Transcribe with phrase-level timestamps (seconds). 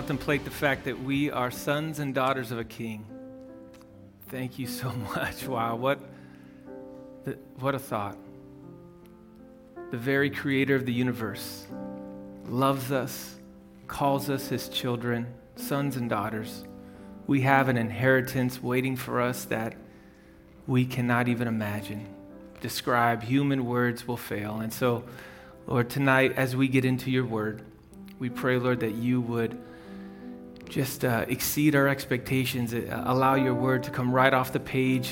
[0.00, 3.04] contemplate the fact that we are sons and daughters of a king.
[4.28, 5.46] Thank you so much.
[5.46, 6.00] Wow, what,
[7.24, 8.16] the, what a thought.
[9.90, 11.66] The very creator of the universe
[12.46, 13.36] loves us,
[13.88, 16.64] calls us his children, sons and daughters.
[17.26, 19.74] We have an inheritance waiting for us that
[20.66, 22.06] we cannot even imagine.
[22.62, 24.60] Describe, human words will fail.
[24.60, 25.04] And so,
[25.66, 27.60] Lord, tonight, as we get into your word,
[28.18, 29.60] we pray, Lord, that you would
[30.70, 35.10] just uh, exceed our expectations, uh, allow your word to come right off the page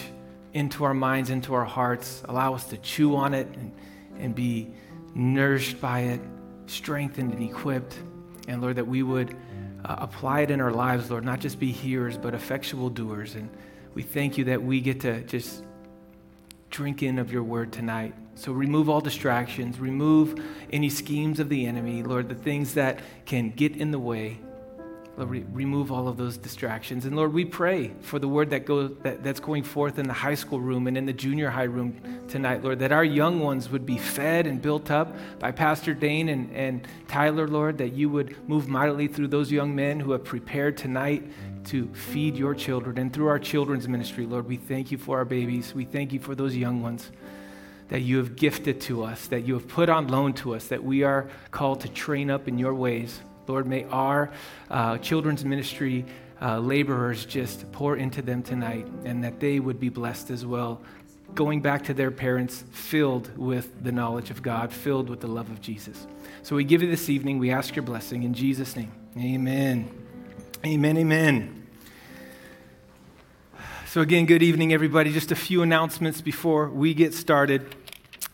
[0.54, 3.72] into our minds, into our hearts, allow us to chew on it and,
[4.18, 4.70] and be
[5.14, 6.20] nourished by it,
[6.66, 7.98] strengthened and equipped.
[8.46, 9.36] And Lord, that we would
[9.84, 13.34] uh, apply it in our lives, Lord, not just be hearers, but effectual doers.
[13.34, 13.50] And
[13.94, 15.64] we thank you that we get to just
[16.70, 18.14] drink in of your word tonight.
[18.36, 20.40] So remove all distractions, remove
[20.72, 24.38] any schemes of the enemy, Lord, the things that can get in the way.
[25.18, 27.04] Lord, re- remove all of those distractions.
[27.04, 30.12] And Lord, we pray for the word that goes that, that's going forth in the
[30.14, 33.68] high school room and in the junior high room tonight, Lord, that our young ones
[33.68, 38.08] would be fed and built up by Pastor Dane and, and Tyler, Lord, that you
[38.08, 41.24] would move mightily through those young men who have prepared tonight
[41.64, 42.96] to feed your children.
[42.98, 45.74] And through our children's ministry, Lord, we thank you for our babies.
[45.74, 47.10] We thank you for those young ones
[47.88, 50.84] that you have gifted to us, that you have put on loan to us, that
[50.84, 53.20] we are called to train up in your ways.
[53.48, 54.30] Lord, may our
[54.70, 56.04] uh, children's ministry
[56.40, 60.80] uh, laborers just pour into them tonight and that they would be blessed as well,
[61.34, 65.50] going back to their parents filled with the knowledge of God, filled with the love
[65.50, 66.06] of Jesus.
[66.42, 68.92] So we give you this evening, we ask your blessing in Jesus' name.
[69.16, 69.90] Amen.
[70.64, 71.66] Amen, amen.
[73.86, 75.12] So, again, good evening, everybody.
[75.12, 77.74] Just a few announcements before we get started.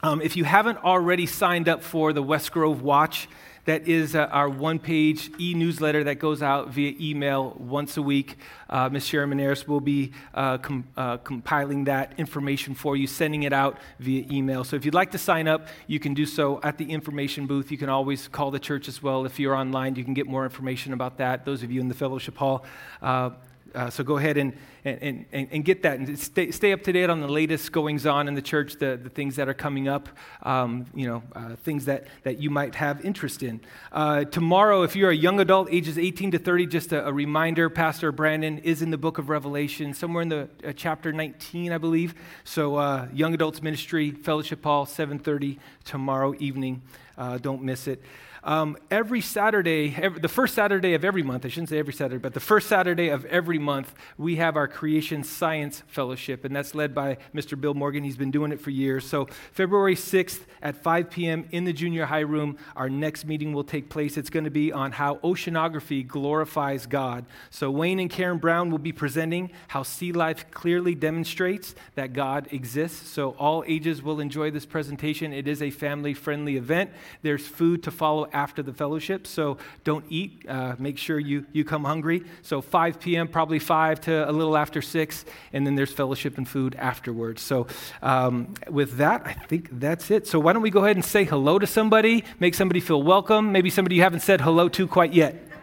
[0.03, 3.29] Um, if you haven't already signed up for the West Grove Watch,
[3.64, 8.02] that is uh, our one page e newsletter that goes out via email once a
[8.02, 8.36] week.
[8.69, 9.07] Uh, Ms.
[9.07, 13.79] Sharon Menares will be uh, com- uh, compiling that information for you, sending it out
[14.01, 14.64] via email.
[14.64, 17.70] So if you'd like to sign up, you can do so at the information booth.
[17.70, 19.25] You can always call the church as well.
[19.25, 21.45] If you're online, you can get more information about that.
[21.45, 22.64] Those of you in the fellowship hall,
[23.74, 24.52] uh, so go ahead and,
[24.85, 28.07] and, and, and, get that and stay, stay up to date on the latest goings
[28.07, 30.08] on in the church, the, the things that are coming up,
[30.42, 33.61] um, you know, uh, things that, that you might have interest in.
[33.92, 37.68] Uh, tomorrow, if you're a young adult, ages 18 to 30, just a, a reminder,
[37.68, 41.79] Pastor Brandon is in the book of Revelation, somewhere in the uh, chapter 19, I
[41.79, 42.14] believe.
[42.45, 46.83] So uh, young adults ministry, fellowship hall, 7.30 tomorrow evening.
[47.17, 48.02] Uh, don't miss it.
[48.45, 52.19] Um, every Saturday, every, the first Saturday of every month, I shouldn't say every Saturday,
[52.19, 56.75] but the first Saturday of every month, we have our Creation Science Fellowship, and that's
[56.75, 57.59] led by Mr.
[57.59, 58.05] Bill Morgan.
[58.05, 59.07] He's been doing it for years.
[59.07, 61.49] So, February 6th at 5 p.m.
[61.53, 64.19] in the junior high room, our next meeting will take place.
[64.19, 67.25] It's going to be on how oceanography glorifies God.
[67.49, 72.49] So, Wayne and Karen Brown will be presenting how sea life clearly demonstrates that God
[72.51, 73.09] exists.
[73.09, 75.33] So, all ages will enjoy this presentation.
[75.33, 76.91] It is a family friendly event.
[77.23, 80.45] There's food to follow after the fellowship, so don't eat.
[80.48, 82.24] Uh, make sure you, you come hungry.
[82.42, 86.46] So 5 p.m., probably 5 to a little after 6, and then there's fellowship and
[86.46, 87.40] food afterwards.
[87.40, 87.67] So
[88.02, 90.27] um, with that, I think that's it.
[90.27, 93.52] So why don't we go ahead and say hello to somebody, make somebody feel welcome,
[93.52, 95.54] maybe somebody you haven't said hello to quite yet.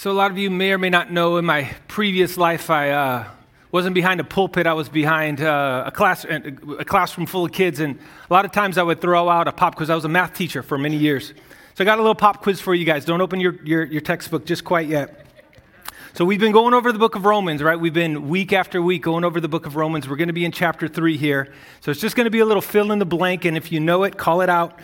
[0.00, 2.88] So, a lot of you may or may not know in my previous life, I
[2.88, 3.28] uh,
[3.70, 7.80] wasn't behind a pulpit, I was behind uh, a, class, a classroom full of kids.
[7.80, 9.90] And a lot of times I would throw out a pop quiz.
[9.90, 11.34] I was a math teacher for many years.
[11.74, 13.04] So, I got a little pop quiz for you guys.
[13.04, 15.26] Don't open your, your, your textbook just quite yet.
[16.14, 17.78] So, we've been going over the book of Romans, right?
[17.78, 20.08] We've been week after week going over the book of Romans.
[20.08, 21.52] We're going to be in chapter three here.
[21.82, 23.44] So, it's just going to be a little fill in the blank.
[23.44, 24.80] And if you know it, call it out.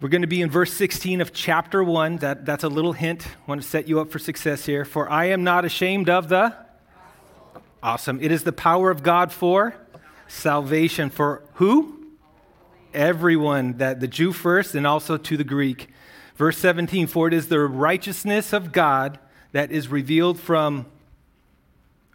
[0.00, 2.18] We're going to be in verse 16 of chapter 1.
[2.18, 3.26] That, that's a little hint.
[3.26, 4.84] I want to set you up for success here.
[4.84, 6.54] For I am not ashamed of the.
[7.82, 8.18] Awesome.
[8.20, 9.74] It is the power of God for
[10.26, 11.10] salvation.
[11.10, 12.06] For who?
[12.92, 15.88] Everyone, that the Jew first and also to the Greek.
[16.34, 19.18] Verse 17 For it is the righteousness of God
[19.52, 20.86] that is revealed from.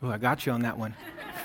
[0.01, 0.95] Oh, I got you on that one.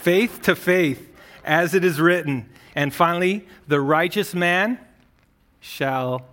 [0.02, 1.12] faith to faith,
[1.44, 2.48] as it is written.
[2.74, 4.78] And finally, the righteous man
[5.64, 6.26] shall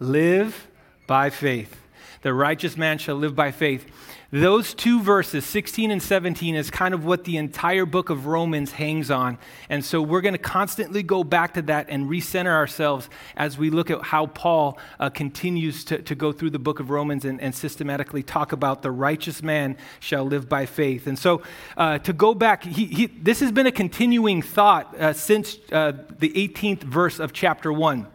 [0.00, 0.66] live
[1.06, 1.76] by faith.
[2.22, 3.86] The righteous man shall live by faith.
[4.32, 8.72] Those two verses, 16 and 17, is kind of what the entire book of Romans
[8.72, 9.36] hangs on.
[9.68, 13.68] And so we're going to constantly go back to that and recenter ourselves as we
[13.68, 17.40] look at how Paul uh, continues to, to go through the book of Romans and,
[17.42, 21.06] and, systematically talk about the righteous man shall live by faith.
[21.06, 21.42] And so
[21.76, 25.92] uh, to go back, he, he, this has been a continuing thought uh, since uh,
[26.18, 28.06] the 18th verse of chapter 1.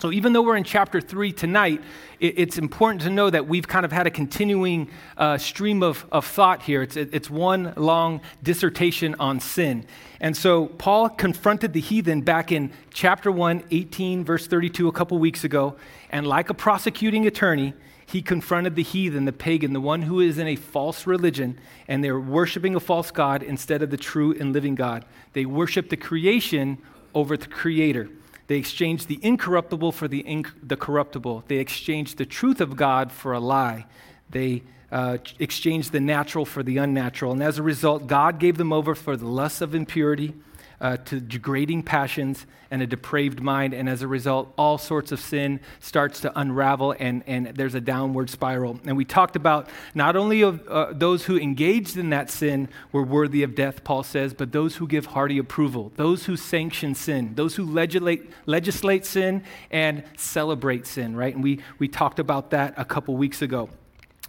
[0.00, 1.80] So, even though we're in chapter three tonight,
[2.18, 6.26] it's important to know that we've kind of had a continuing uh, stream of, of
[6.26, 6.82] thought here.
[6.82, 9.86] It's, it's one long dissertation on sin.
[10.18, 15.16] And so, Paul confronted the heathen back in chapter 1, 18, verse 32, a couple
[15.18, 15.76] weeks ago.
[16.10, 17.72] And like a prosecuting attorney,
[18.04, 22.02] he confronted the heathen, the pagan, the one who is in a false religion, and
[22.02, 25.04] they're worshiping a false God instead of the true and living God.
[25.34, 26.78] They worship the creation
[27.14, 28.10] over the creator.
[28.46, 31.44] They exchanged the incorruptible for the, inc- the corruptible.
[31.48, 33.86] They exchanged the truth of God for a lie.
[34.30, 34.62] They
[34.92, 37.32] uh, exchanged the natural for the unnatural.
[37.32, 40.34] And as a result, God gave them over for the lusts of impurity
[40.80, 43.72] uh, to degrading passions and a depraved mind.
[43.72, 47.80] And as a result, all sorts of sin starts to unravel and, and there's a
[47.80, 48.80] downward spiral.
[48.84, 53.04] And we talked about not only of uh, those who engaged in that sin were
[53.04, 57.34] worthy of death, Paul says, but those who give hearty approval, those who sanction sin,
[57.36, 61.34] those who legislate, legislate sin and celebrate sin, right?
[61.34, 63.68] And we, we talked about that a couple weeks ago.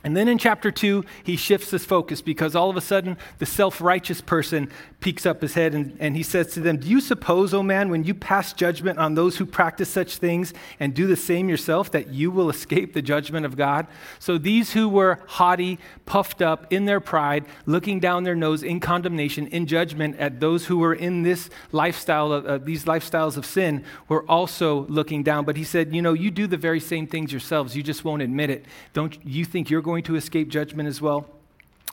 [0.06, 3.48] And then in chapter two, he shifts his focus because all of a sudden the
[3.48, 4.70] self righteous person
[5.06, 7.64] peeks up his head and, and he says to them, Do you suppose, O oh
[7.64, 11.48] man, when you pass judgment on those who practice such things and do the same
[11.48, 13.88] yourself, that you will escape the judgment of God?
[14.20, 18.80] So these who were haughty, puffed up in their pride, looking down their nose in
[18.80, 23.46] condemnation, in judgment at those who were in this lifestyle, of, uh, these lifestyles of
[23.46, 25.46] sin, were also looking down.
[25.46, 28.22] But he said, You know, you do the very same things yourselves, you just won't
[28.22, 28.66] admit it.
[28.94, 31.26] Don't you think you're going going to escape judgment as well?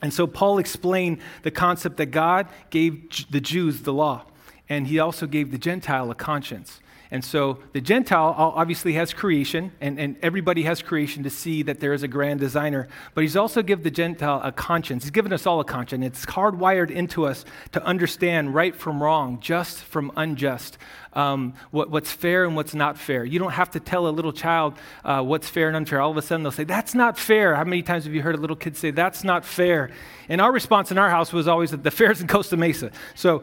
[0.03, 4.27] And so Paul explained the concept that God gave the Jews the law,
[4.69, 6.81] and he also gave the Gentile a conscience.
[7.13, 11.79] And so the Gentile obviously has creation, and, and everybody has creation to see that
[11.79, 12.89] there is a grand designer.
[13.15, 15.05] But he's also given the Gentile a conscience.
[15.05, 16.07] He's given us all a conscience.
[16.07, 20.79] It's hardwired into us to understand right from wrong, just from unjust,
[21.13, 23.27] um, what, what's fair and what's not fair.
[23.27, 26.01] You don't have to tell a little child uh, what's fair and unfair.
[26.01, 27.55] All of a sudden they'll say, That's not fair.
[27.55, 29.91] How many times have you heard a little kid say, That's not fair?
[30.31, 32.91] And our response in our house was always that the fair's in Costa Mesa.
[33.15, 33.43] So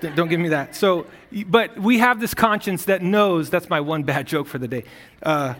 [0.00, 0.74] don't give me that.
[0.74, 1.06] So,
[1.46, 3.50] but we have this conscience that knows.
[3.50, 4.84] That's my one bad joke for the day.
[5.22, 5.54] Uh,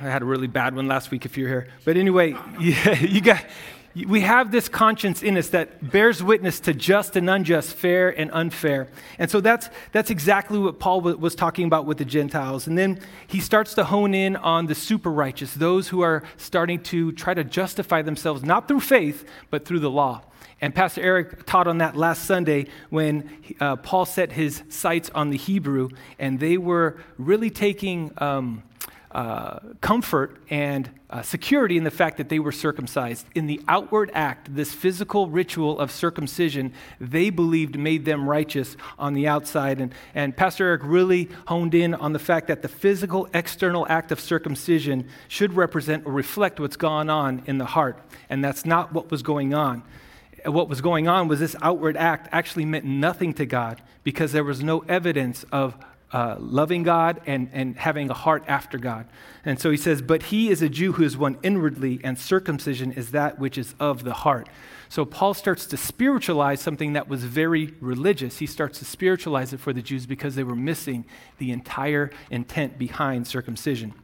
[0.00, 1.68] I had a really bad one last week if you're here.
[1.84, 3.44] But anyway, yeah, you got.
[3.94, 8.30] We have this conscience in us that bears witness to just and unjust, fair and
[8.32, 8.86] unfair.
[9.18, 12.68] And so that's, that's exactly what Paul was talking about with the Gentiles.
[12.68, 16.80] And then he starts to hone in on the super righteous, those who are starting
[16.84, 20.22] to try to justify themselves, not through faith, but through the law.
[20.60, 25.30] And Pastor Eric taught on that last Sunday when uh, Paul set his sights on
[25.30, 25.88] the Hebrew,
[26.18, 28.62] and they were really taking um,
[29.12, 33.26] uh, comfort and uh, security in the fact that they were circumcised.
[33.34, 39.14] In the outward act, this physical ritual of circumcision, they believed made them righteous on
[39.14, 39.80] the outside.
[39.80, 44.12] And, and Pastor Eric really honed in on the fact that the physical external act
[44.12, 47.98] of circumcision should represent or reflect what's gone on in the heart.
[48.28, 49.82] And that's not what was going on
[50.46, 54.44] what was going on was this outward act actually meant nothing to God because there
[54.44, 55.76] was no evidence of
[56.12, 59.06] uh, loving God and, and having a heart after God.
[59.44, 62.92] And so he says, But he is a Jew who is one inwardly, and circumcision
[62.92, 64.48] is that which is of the heart.
[64.88, 68.38] So Paul starts to spiritualize something that was very religious.
[68.38, 71.06] He starts to spiritualize it for the Jews because they were missing
[71.38, 73.94] the entire intent behind circumcision.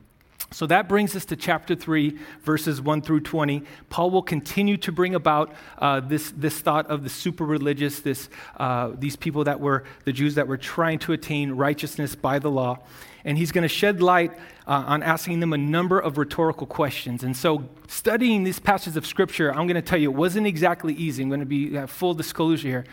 [0.53, 3.65] So that brings us to chapter 3, verses 1 through 20.
[3.91, 8.29] Paul will continue to bring about uh, this, this thought of the super religious, this,
[8.57, 12.51] uh, these people that were the Jews that were trying to attain righteousness by the
[12.51, 12.79] law.
[13.25, 14.33] And he's going to shed light
[14.69, 17.25] uh, on asking them a number of rhetorical questions.
[17.25, 20.95] And so, studying these passages of Scripture, I'm going to tell you, it wasn't exactly
[20.95, 21.25] easy.
[21.25, 22.85] I'm going to be uh, full disclosure here.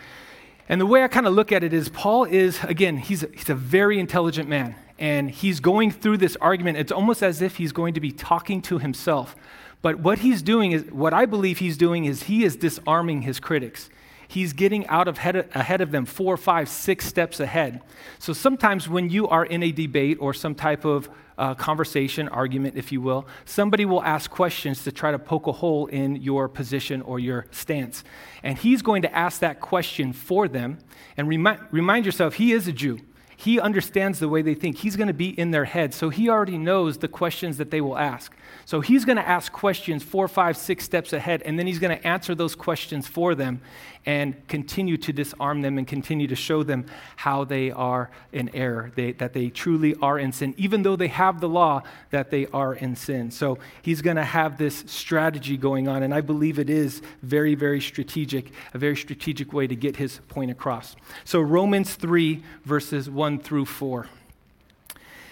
[0.68, 3.28] And the way I kind of look at it is, Paul is, again, he's a,
[3.32, 6.78] he's a very intelligent man and he's going through this argument.
[6.78, 9.34] It's almost as if he's going to be talking to himself.
[9.82, 13.38] But what he's doing is, what I believe he's doing is he is disarming his
[13.40, 13.90] critics.
[14.26, 17.82] He's getting out of head, ahead of them four, five, six steps ahead.
[18.18, 22.76] So sometimes when you are in a debate or some type of uh, conversation, argument,
[22.76, 26.48] if you will, somebody will ask questions to try to poke a hole in your
[26.48, 28.04] position or your stance.
[28.42, 30.78] And he's going to ask that question for them.
[31.16, 33.00] And remind, remind yourself, he is a Jew.
[33.44, 34.78] He understands the way they think.
[34.78, 35.92] He's going to be in their head.
[35.92, 38.34] So he already knows the questions that they will ask.
[38.64, 41.94] So he's going to ask questions four, five, six steps ahead, and then he's going
[41.94, 43.60] to answer those questions for them
[44.06, 46.86] and continue to disarm them and continue to show them
[47.16, 51.08] how they are in error, they, that they truly are in sin, even though they
[51.08, 53.30] have the law that they are in sin.
[53.30, 57.54] So he's going to have this strategy going on, and I believe it is very,
[57.54, 60.96] very strategic, a very strategic way to get his point across.
[61.24, 64.08] So Romans 3, verses 1 through 4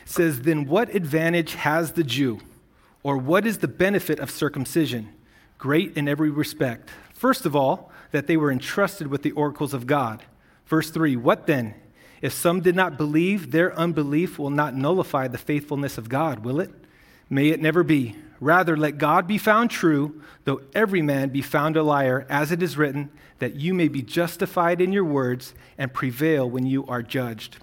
[0.05, 2.41] says, Then what advantage has the Jew?
[3.03, 5.13] Or what is the benefit of circumcision?
[5.59, 6.89] Great in every respect.
[7.13, 10.23] First of all, that they were entrusted with the oracles of God.
[10.67, 11.75] Verse 3 What then?
[12.21, 16.61] If some did not believe, their unbelief will not nullify the faithfulness of God, will
[16.61, 16.71] it?
[17.29, 18.15] May it never be.
[18.39, 22.63] Rather, let God be found true, though every man be found a liar, as it
[22.63, 27.03] is written, that you may be justified in your words and prevail when you are
[27.03, 27.57] judged.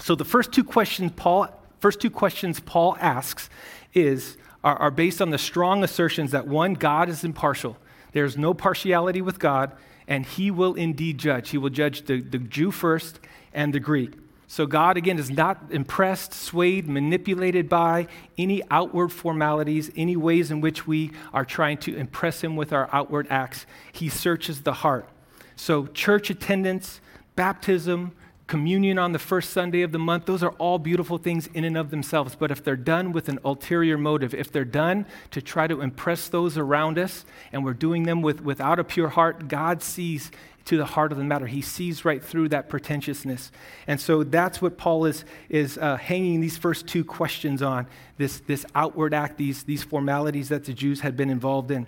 [0.00, 1.48] So the first two questions Paul,
[1.80, 3.50] first two questions Paul asks
[3.94, 7.76] is, are, are based on the strong assertions that one, God is impartial.
[8.12, 9.72] There's no partiality with God,
[10.06, 11.50] and he will indeed judge.
[11.50, 13.20] He will judge the, the Jew first
[13.52, 14.12] and the Greek.
[14.50, 18.06] So God, again, is not impressed, swayed, manipulated by
[18.38, 22.88] any outward formalities, any ways in which we are trying to impress him with our
[22.90, 23.66] outward acts.
[23.92, 25.06] He searches the heart.
[25.54, 27.02] So, church attendance,
[27.36, 28.12] baptism,
[28.48, 31.76] communion on the first Sunday of the month, those are all beautiful things in and
[31.76, 32.34] of themselves.
[32.34, 36.28] But if they're done with an ulterior motive, if they're done to try to impress
[36.28, 40.32] those around us, and we're doing them with, without a pure heart, God sees
[40.64, 41.46] to the heart of the matter.
[41.46, 43.52] He sees right through that pretentiousness.
[43.86, 47.86] And so that's what Paul is, is uh, hanging these first two questions on
[48.16, 51.86] this, this outward act, these, these formalities that the Jews had been involved in.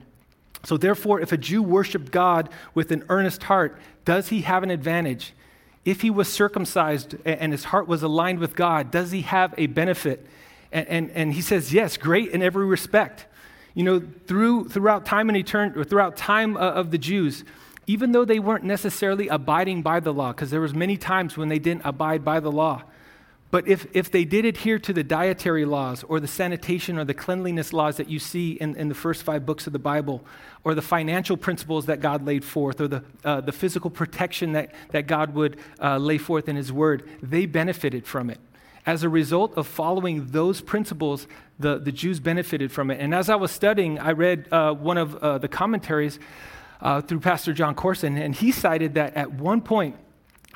[0.62, 4.70] So, therefore, if a Jew worshiped God with an earnest heart, does he have an
[4.70, 5.32] advantage?
[5.84, 9.66] If he was circumcised and his heart was aligned with God, does he have a
[9.66, 10.26] benefit?
[10.72, 13.26] And, and, and he says, yes, great in every respect.
[13.74, 17.44] You know, through, throughout time and eternity, throughout time uh, of the Jews,
[17.86, 21.48] even though they weren't necessarily abiding by the law, because there was many times when
[21.48, 22.82] they didn't abide by the law,
[23.50, 27.14] but if, if they did adhere to the dietary laws or the sanitation or the
[27.14, 30.24] cleanliness laws that you see in, in the first five books of the Bible,
[30.62, 34.72] or the financial principles that God laid forth, or the, uh, the physical protection that,
[34.90, 38.38] that God would uh, lay forth in His Word, they benefited from it.
[38.86, 41.26] As a result of following those principles,
[41.58, 43.00] the, the Jews benefited from it.
[43.00, 46.18] And as I was studying, I read uh, one of uh, the commentaries
[46.80, 49.96] uh, through Pastor Jon Courson, and he cited that at one point,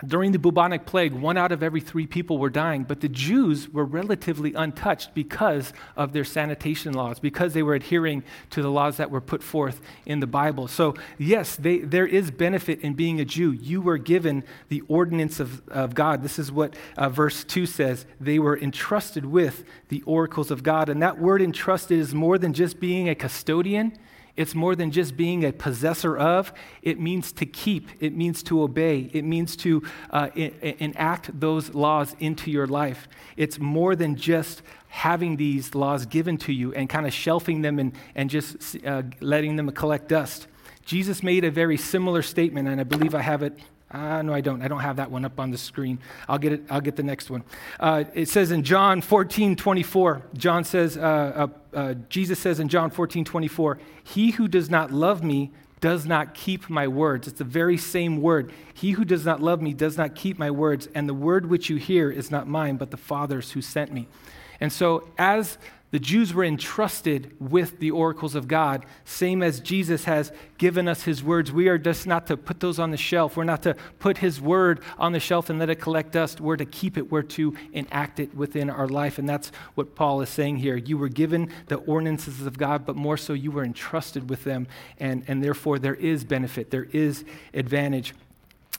[0.06, 3.68] during the bubonic plague, one out of every three people were dying, but the Jews
[3.68, 8.96] were relatively untouched because of their sanitation laws, because they were adhering to the laws
[8.96, 10.68] that were put forth in the Bible.
[10.68, 13.52] So, yes, they, there is benefit in being a Jew.
[13.52, 16.22] You were given the ordinance of, of God.
[16.22, 18.06] This is what uh, verse 2 says.
[18.20, 20.88] They were entrusted with the oracles of God.
[20.88, 23.96] And that word entrusted is more than just being a custodian,
[24.36, 28.62] it's more than just being a possessor of, it means to keep, it means to
[28.62, 33.06] obey, it means to uh, enact those laws into your life.
[33.36, 37.78] It's more than just having these laws given to you and kind of shelving them
[37.78, 40.46] and, and just uh, letting them collect dust.
[40.84, 43.58] Jesus made a very similar statement, and I believe I have it
[43.94, 44.60] uh, no, I don't.
[44.60, 46.00] I don't have that one up on the screen.
[46.28, 46.62] I'll get it.
[46.68, 47.44] I'll get the next one.
[47.78, 51.00] Uh, it says in John 14, 24, John says, uh,
[51.72, 56.06] uh, uh, Jesus says in John 14, 24, He who does not love me does
[56.06, 57.28] not keep my words.
[57.28, 58.52] It's the very same word.
[58.72, 61.70] He who does not love me does not keep my words, and the word which
[61.70, 64.08] you hear is not mine, but the Father's who sent me.
[64.60, 65.58] And so, as
[65.94, 71.04] the Jews were entrusted with the oracles of God, same as Jesus has given us
[71.04, 71.52] his words.
[71.52, 73.36] We are just not to put those on the shelf.
[73.36, 76.40] We're not to put his word on the shelf and let it collect dust.
[76.40, 77.12] We're to keep it.
[77.12, 79.20] We're to enact it within our life.
[79.20, 80.74] And that's what Paul is saying here.
[80.74, 84.66] You were given the ordinances of God, but more so, you were entrusted with them.
[84.98, 88.14] And, and therefore, there is benefit, there is advantage.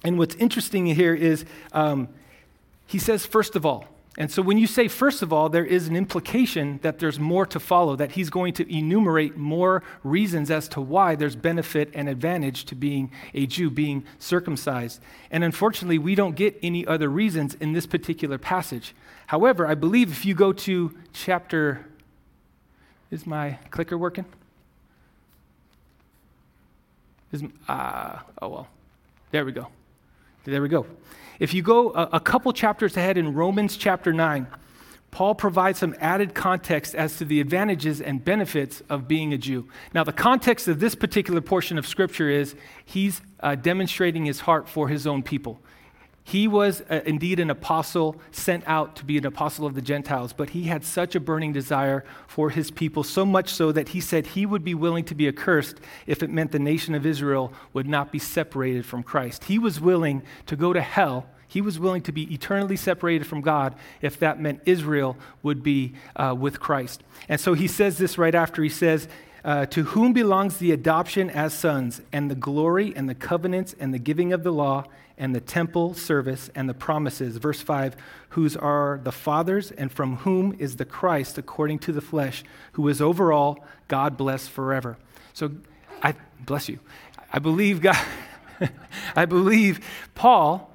[0.04, 2.10] And what's interesting here is um,
[2.88, 3.86] he says, first of all,
[4.18, 7.46] and so when you say, first of all, there is an implication that there's more
[7.48, 12.08] to follow, that he's going to enumerate more reasons as to why there's benefit and
[12.08, 15.02] advantage to being a Jew, being circumcised.
[15.32, 18.96] And unfortunately, we don't get any other reasons in this particular passage.
[19.28, 21.86] However, I believe if you go to chapter,
[23.12, 24.26] is my clicker working?
[27.34, 28.68] Is, uh, oh well,
[29.32, 29.68] there we go.
[30.46, 30.86] There we go.
[31.40, 34.46] If you go a, a couple chapters ahead in Romans chapter 9,
[35.10, 39.68] Paul provides some added context as to the advantages and benefits of being a Jew.
[39.94, 44.70] Now, the context of this particular portion of Scripture is he's uh, demonstrating his heart
[44.70, 45.60] for his own people.
[46.28, 50.34] He was uh, indeed an apostle sent out to be an apostle of the Gentiles,
[50.34, 54.02] but he had such a burning desire for his people, so much so that he
[54.02, 57.54] said he would be willing to be accursed if it meant the nation of Israel
[57.74, 59.44] would not be separated from Christ.
[59.44, 61.28] He was willing to go to hell.
[61.48, 65.94] He was willing to be eternally separated from God if that meant Israel would be
[66.16, 67.04] uh, with Christ.
[67.30, 69.08] And so he says this right after he says,
[69.44, 73.94] uh, to whom belongs the adoption as sons, and the glory, and the covenants, and
[73.94, 74.86] the giving of the law,
[75.18, 77.38] and the temple service, and the promises.
[77.38, 77.96] Verse 5
[78.30, 82.44] Whose are the fathers, and from whom is the Christ according to the flesh,
[82.74, 84.98] who is over all, God bless forever.
[85.34, 85.52] So,
[86.04, 86.80] I bless you.
[87.32, 87.98] I believe God,
[89.16, 90.72] I believe Paul,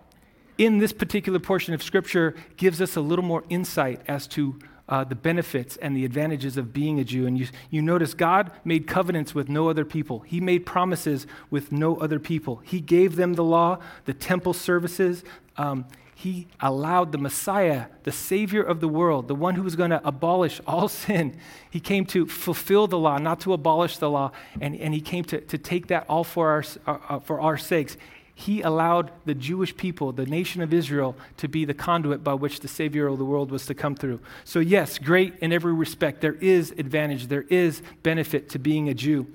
[0.58, 4.58] in this particular portion of Scripture, gives us a little more insight as to
[4.90, 7.26] uh, the benefits and the advantages of being a Jew.
[7.26, 11.72] And you, you notice God made covenants with no other people, He made promises with
[11.72, 12.56] no other people.
[12.64, 15.24] He gave them the law, the temple services.
[15.56, 19.88] Um, he allowed the Messiah, the Savior of the world, the one who was going
[19.88, 21.38] to abolish all sin.
[21.70, 25.24] He came to fulfill the law, not to abolish the law, and, and He came
[25.24, 27.96] to, to take that all for our, uh, uh for our sakes
[28.40, 32.60] he allowed the Jewish people, the nation of Israel, to be the conduit by which
[32.60, 34.18] the Savior of the world was to come through.
[34.44, 36.22] So, yes, great in every respect.
[36.22, 39.26] There is advantage, there is benefit to being a Jew.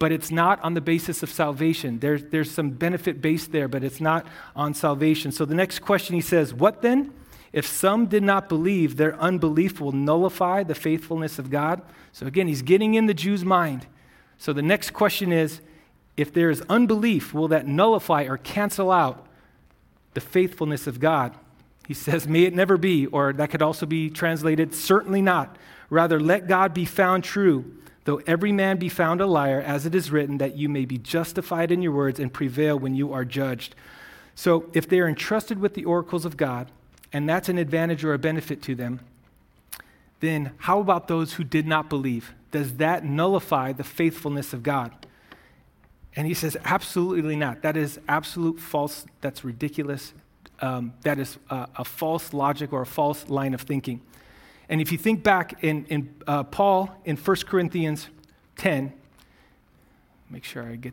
[0.00, 2.00] But it's not on the basis of salvation.
[2.00, 5.30] There's, there's some benefit based there, but it's not on salvation.
[5.30, 7.12] So the next question he says, What then?
[7.52, 11.80] If some did not believe, their unbelief will nullify the faithfulness of God.
[12.12, 13.86] So again, he's getting in the Jew's mind.
[14.36, 15.60] So the next question is
[16.18, 19.24] if there is unbelief, will that nullify or cancel out
[20.14, 21.32] the faithfulness of God?
[21.86, 25.56] He says, May it never be, or that could also be translated, certainly not.
[25.88, 27.72] Rather, let God be found true,
[28.04, 30.98] though every man be found a liar, as it is written, that you may be
[30.98, 33.74] justified in your words and prevail when you are judged.
[34.34, 36.68] So, if they are entrusted with the oracles of God,
[37.12, 39.00] and that's an advantage or a benefit to them,
[40.20, 42.34] then how about those who did not believe?
[42.50, 44.92] Does that nullify the faithfulness of God?
[46.18, 47.62] And he says, absolutely not.
[47.62, 49.06] That is absolute false.
[49.20, 50.12] That's ridiculous.
[50.60, 54.00] Um, that is a, a, false logic or a false line of thinking.
[54.68, 58.08] And if you think back in, in uh, Paul in 1 Corinthians
[58.56, 58.92] 10,
[60.28, 60.92] make sure I get.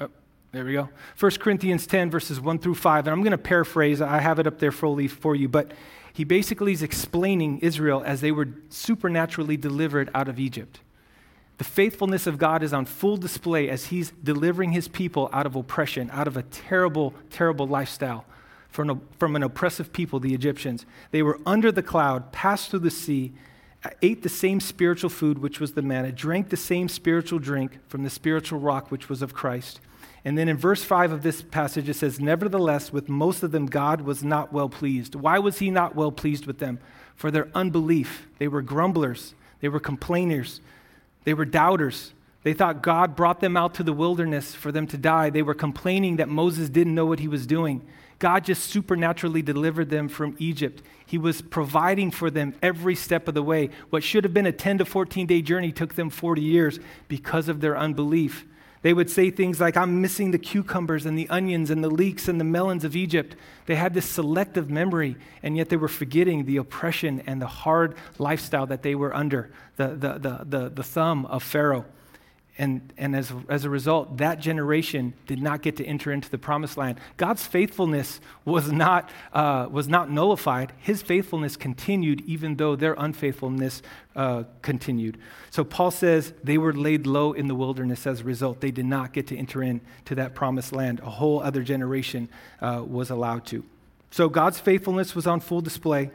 [0.00, 0.08] Oh,
[0.50, 0.88] there we go.
[1.20, 3.06] 1 Corinthians 10, verses 1 through 5.
[3.06, 5.48] And I'm going to paraphrase, I have it up there fully for you.
[5.48, 5.70] But
[6.12, 10.80] he basically is explaining Israel as they were supernaturally delivered out of Egypt.
[11.58, 15.54] The faithfulness of God is on full display as He's delivering His people out of
[15.54, 18.24] oppression, out of a terrible, terrible lifestyle
[18.70, 20.84] from, a, from an oppressive people, the Egyptians.
[21.12, 23.32] They were under the cloud, passed through the sea,
[24.02, 28.02] ate the same spiritual food, which was the manna, drank the same spiritual drink from
[28.02, 29.80] the spiritual rock, which was of Christ.
[30.24, 33.66] And then in verse 5 of this passage, it says, Nevertheless, with most of them,
[33.66, 35.14] God was not well pleased.
[35.14, 36.80] Why was He not well pleased with them?
[37.14, 38.26] For their unbelief.
[38.38, 40.60] They were grumblers, they were complainers.
[41.24, 42.12] They were doubters.
[42.42, 45.30] They thought God brought them out to the wilderness for them to die.
[45.30, 47.86] They were complaining that Moses didn't know what he was doing.
[48.18, 50.82] God just supernaturally delivered them from Egypt.
[51.04, 53.70] He was providing for them every step of the way.
[53.90, 57.48] What should have been a 10 to 14 day journey took them 40 years because
[57.48, 58.46] of their unbelief.
[58.84, 62.28] They would say things like, I'm missing the cucumbers and the onions and the leeks
[62.28, 63.34] and the melons of Egypt.
[63.64, 67.94] They had this selective memory, and yet they were forgetting the oppression and the hard
[68.18, 71.86] lifestyle that they were under, the, the, the, the, the thumb of Pharaoh.
[72.56, 76.38] And, and as, as a result, that generation did not get to enter into the
[76.38, 77.00] promised land.
[77.16, 80.72] God's faithfulness was not, uh, was not nullified.
[80.78, 83.82] His faithfulness continued, even though their unfaithfulness
[84.14, 85.18] uh, continued.
[85.50, 88.60] So Paul says they were laid low in the wilderness as a result.
[88.60, 91.00] They did not get to enter into that promised land.
[91.00, 92.28] A whole other generation
[92.60, 93.64] uh, was allowed to.
[94.12, 96.12] So God's faithfulness was on full display.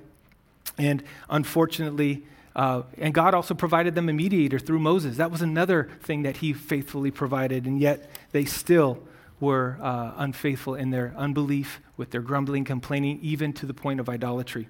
[0.77, 2.23] And unfortunately,
[2.55, 5.17] uh, and God also provided them a mediator through Moses.
[5.17, 8.99] That was another thing that he faithfully provided, and yet they still
[9.39, 14.09] were uh, unfaithful in their unbelief, with their grumbling, complaining, even to the point of
[14.09, 14.67] idolatry.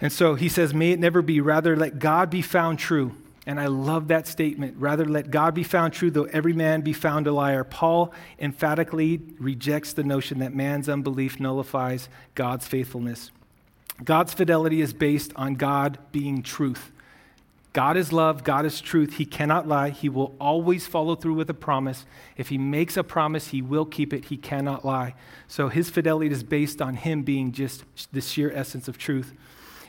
[0.00, 1.40] And so he says, May it never be.
[1.40, 3.14] Rather, let God be found true.
[3.46, 4.76] And I love that statement.
[4.78, 7.64] Rather, let God be found true, though every man be found a liar.
[7.64, 13.30] Paul emphatically rejects the notion that man's unbelief nullifies God's faithfulness.
[14.04, 16.90] God's fidelity is based on God being truth.
[17.72, 19.18] God is love, God is truth.
[19.18, 19.90] He cannot lie.
[19.90, 22.06] He will always follow through with a promise.
[22.36, 24.26] If he makes a promise, he will keep it.
[24.26, 25.14] He cannot lie.
[25.46, 29.32] So his fidelity is based on him being just the sheer essence of truth.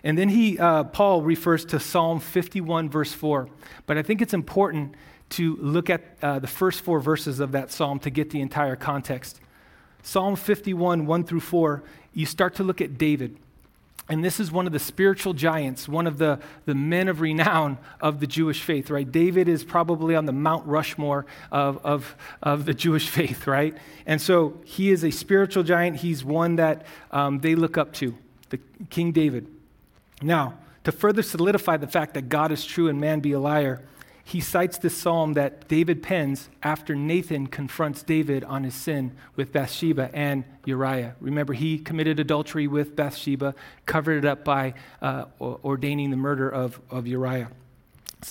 [0.03, 3.49] And then he, uh, Paul refers to Psalm 51, verse 4.
[3.85, 4.95] But I think it's important
[5.31, 8.75] to look at uh, the first four verses of that psalm to get the entire
[8.75, 9.39] context.
[10.01, 13.37] Psalm 51, 1 through 4, you start to look at David.
[14.09, 17.77] And this is one of the spiritual giants, one of the, the men of renown
[18.01, 19.09] of the Jewish faith, right?
[19.09, 23.77] David is probably on the Mount Rushmore of, of, of the Jewish faith, right?
[24.07, 25.97] And so he is a spiritual giant.
[25.97, 28.15] He's one that um, they look up to,
[28.49, 29.45] the King David.
[30.23, 33.83] Now, to further solidify the fact that God is true and man be a liar,
[34.29, 39.51] he cites this psalm that David pens after Nathan confronts David on his sin with
[39.51, 41.15] Bathsheba and Uriah.
[41.19, 43.55] Remember, he committed adultery with Bathsheba,
[43.87, 47.49] covered it up by uh, ordaining the murder of, of Uriah.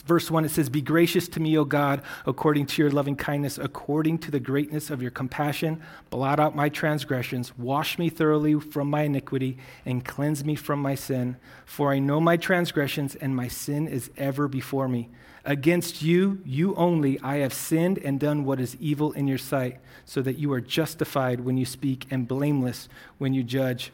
[0.06, 3.58] Verse 1, it says, Be gracious to me, O God, according to your loving kindness,
[3.58, 5.82] according to the greatness of your compassion.
[6.10, 10.94] Blot out my transgressions, wash me thoroughly from my iniquity, and cleanse me from my
[10.94, 11.38] sin.
[11.64, 15.08] For I know my transgressions, and my sin is ever before me.
[15.48, 19.78] Against you, you only, I have sinned and done what is evil in your sight,
[20.04, 23.90] so that you are justified when you speak and blameless when you judge.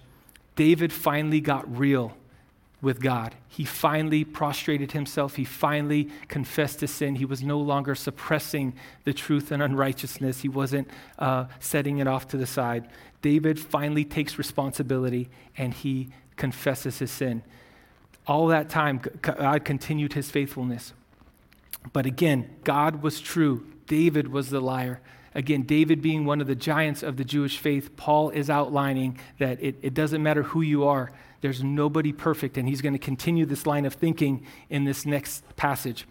[0.56, 2.16] David finally got real
[2.82, 3.36] with God.
[3.46, 5.36] He finally prostrated himself.
[5.36, 7.14] He finally confessed his sin.
[7.14, 10.40] He was no longer suppressing the truth and unrighteousness.
[10.40, 10.88] He wasn't
[11.20, 12.88] uh, setting it off to the side.
[13.22, 17.44] David finally takes responsibility and he confesses his sin.
[18.26, 20.92] All that time, God continued his faithfulness.
[21.92, 25.00] But again, God was true, David was the liar.
[25.34, 29.60] Again, David being one of the giants of the Jewish faith, Paul is outlining that
[29.60, 32.56] it, it doesn't matter who you are, there's nobody perfect.
[32.56, 36.06] And he's going to continue this line of thinking in this next passage.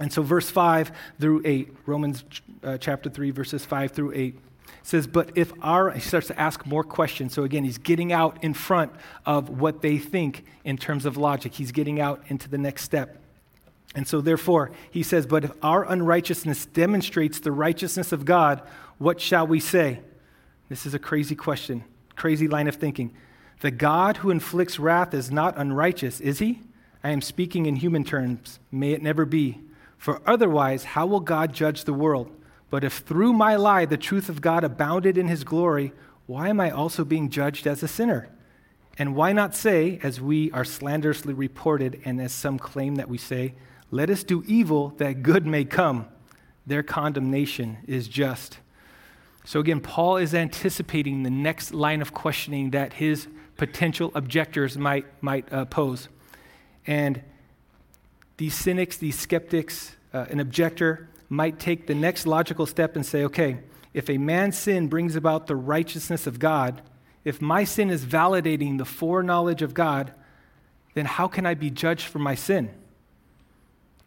[0.00, 0.90] And so, verse 5
[1.20, 2.24] through 8, Romans
[2.64, 4.38] uh, chapter 3, verses 5 through 8
[4.82, 7.34] says, But if our, he starts to ask more questions.
[7.34, 8.92] So again, he's getting out in front
[9.24, 11.54] of what they think in terms of logic.
[11.54, 13.22] He's getting out into the next step.
[13.96, 18.60] And so, therefore, he says, But if our unrighteousness demonstrates the righteousness of God,
[18.98, 20.00] what shall we say?
[20.68, 21.82] This is a crazy question,
[22.14, 23.14] crazy line of thinking.
[23.60, 26.60] The God who inflicts wrath is not unrighteous, is he?
[27.02, 28.58] I am speaking in human terms.
[28.70, 29.62] May it never be.
[29.96, 32.30] For otherwise, how will God judge the world?
[32.68, 35.94] But if through my lie the truth of God abounded in his glory,
[36.26, 38.28] why am I also being judged as a sinner?
[38.98, 43.16] And why not say, as we are slanderously reported, and as some claim that we
[43.16, 43.54] say,
[43.90, 46.06] let us do evil that good may come.
[46.66, 48.58] Their condemnation is just.
[49.44, 55.06] So again, Paul is anticipating the next line of questioning that his potential objectors might,
[55.22, 56.08] might uh, pose.
[56.86, 57.22] And
[58.36, 63.24] these cynics, these skeptics, uh, an objector might take the next logical step and say,
[63.24, 63.58] okay,
[63.94, 66.82] if a man's sin brings about the righteousness of God,
[67.24, 70.12] if my sin is validating the foreknowledge of God,
[70.94, 72.70] then how can I be judged for my sin?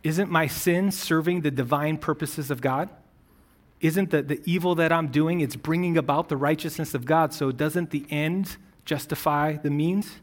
[0.04, 2.90] Isn't my sin serving the divine purposes of God?
[3.82, 7.52] Isn't the, the evil that I'm doing, it's bringing about the righteousness of God, so
[7.52, 10.20] doesn't the end justify the means?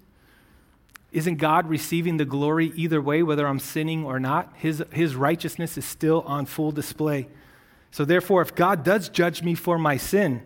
[1.13, 4.53] Isn't God receiving the glory either way, whether I'm sinning or not?
[4.57, 7.29] His, his righteousness is still on full display.
[7.91, 10.43] So, therefore, if God does judge me for my sin,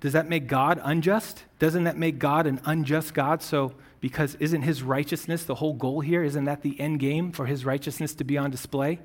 [0.00, 1.44] does that make God unjust?
[1.58, 3.40] Doesn't that make God an unjust God?
[3.40, 3.72] So,
[4.04, 6.22] because isn't his righteousness the whole goal here?
[6.22, 8.98] Isn't that the end game for his righteousness to be on display?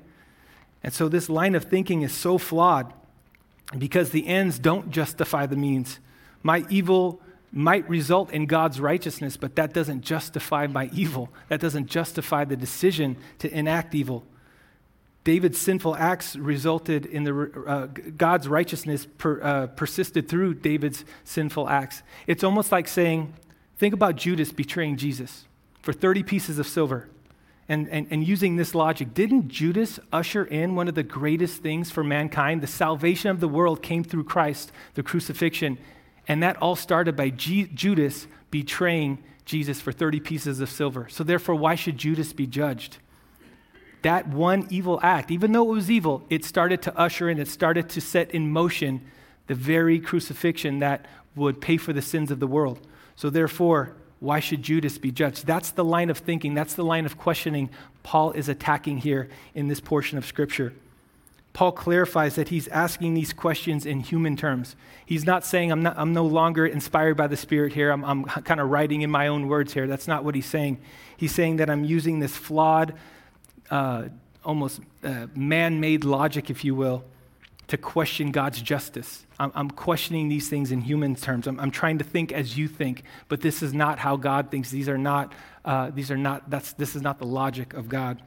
[0.82, 2.92] And so this line of thinking is so flawed
[3.78, 6.00] because the ends don't justify the means.
[6.42, 11.30] My evil might result in God's righteousness, but that doesn't justify my evil.
[11.48, 14.22] That doesn't justify the decision to enact evil.
[15.24, 17.86] David's sinful acts resulted in the uh,
[18.18, 22.02] God's righteousness per, uh, persisted through David's sinful acts.
[22.26, 23.32] It's almost like saying,
[23.80, 25.46] Think about Judas betraying Jesus
[25.80, 27.08] for 30 pieces of silver.
[27.66, 31.90] And, and, and using this logic, didn't Judas usher in one of the greatest things
[31.90, 32.60] for mankind?
[32.60, 35.78] The salvation of the world came through Christ, the crucifixion.
[36.28, 41.08] And that all started by G- Judas betraying Jesus for 30 pieces of silver.
[41.08, 42.98] So, therefore, why should Judas be judged?
[44.02, 47.48] That one evil act, even though it was evil, it started to usher in, it
[47.48, 49.00] started to set in motion
[49.46, 52.86] the very crucifixion that would pay for the sins of the world.
[53.20, 55.44] So, therefore, why should Judas be judged?
[55.44, 57.68] That's the line of thinking, that's the line of questioning
[58.02, 60.72] Paul is attacking here in this portion of Scripture.
[61.52, 64.74] Paul clarifies that he's asking these questions in human terms.
[65.04, 68.24] He's not saying, I'm, not, I'm no longer inspired by the Spirit here, I'm, I'm
[68.24, 69.86] kind of writing in my own words here.
[69.86, 70.80] That's not what he's saying.
[71.18, 72.94] He's saying that I'm using this flawed,
[73.70, 74.04] uh,
[74.46, 77.04] almost uh, man made logic, if you will,
[77.70, 79.24] to question God's justice.
[79.38, 81.46] I'm, I'm questioning these things in human terms.
[81.46, 84.70] I'm, I'm, trying to think as you think, but this is not how God thinks.
[84.70, 85.32] These are not,
[85.64, 88.20] uh, these are not, that's, this is not the logic of God.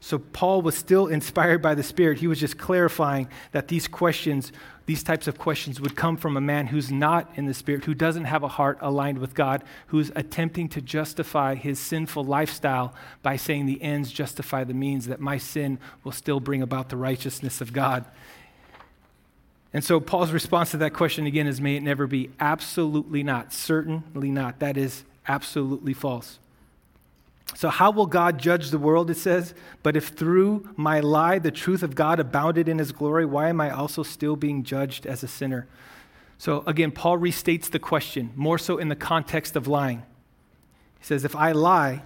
[0.00, 2.18] So Paul was still inspired by the Spirit.
[2.18, 4.52] He was just clarifying that these questions,
[4.86, 7.94] these types of questions, would come from a man who's not in the Spirit, who
[7.94, 13.36] doesn't have a heart aligned with God, who's attempting to justify his sinful lifestyle by
[13.36, 17.60] saying the ends justify the means, that my sin will still bring about the righteousness
[17.60, 18.04] of God.
[19.76, 22.30] And so Paul's response to that question again is may it never be.
[22.40, 23.52] Absolutely not.
[23.52, 24.58] Certainly not.
[24.58, 26.38] That is absolutely false.
[27.54, 29.10] So, how will God judge the world?
[29.10, 33.26] It says, But if through my lie the truth of God abounded in his glory,
[33.26, 35.66] why am I also still being judged as a sinner?
[36.38, 40.04] So, again, Paul restates the question, more so in the context of lying.
[41.00, 42.00] He says, If I lie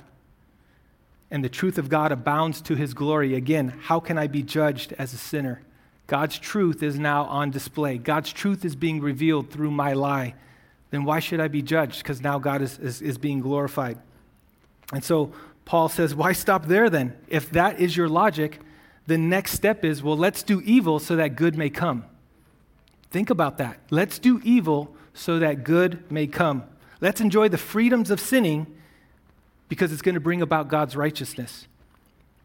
[1.30, 4.92] and the truth of God abounds to his glory, again, how can I be judged
[4.94, 5.62] as a sinner?
[6.10, 7.96] God's truth is now on display.
[7.96, 10.34] God's truth is being revealed through my lie.
[10.90, 12.02] Then why should I be judged?
[12.02, 13.96] Because now God is, is, is being glorified.
[14.92, 15.32] And so
[15.64, 17.16] Paul says, why stop there then?
[17.28, 18.58] If that is your logic,
[19.06, 22.04] the next step is, well, let's do evil so that good may come.
[23.12, 23.78] Think about that.
[23.90, 26.64] Let's do evil so that good may come.
[27.00, 28.66] Let's enjoy the freedoms of sinning
[29.68, 31.68] because it's going to bring about God's righteousness.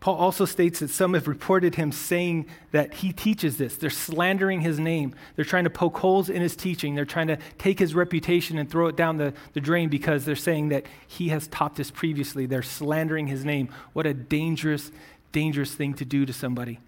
[0.05, 3.75] Paul also states that some have reported him saying that he teaches this.
[3.75, 5.15] They're slandering his name.
[5.35, 6.93] They're trying to poke holes in his teaching.
[6.93, 10.35] They're trying to take his reputation and throw it down the, the drain because they're
[10.35, 12.45] saying that he has taught this previously.
[12.45, 13.67] They're slandering his name.
[13.93, 14.91] What a dangerous,
[15.31, 16.81] dangerous thing to do to somebody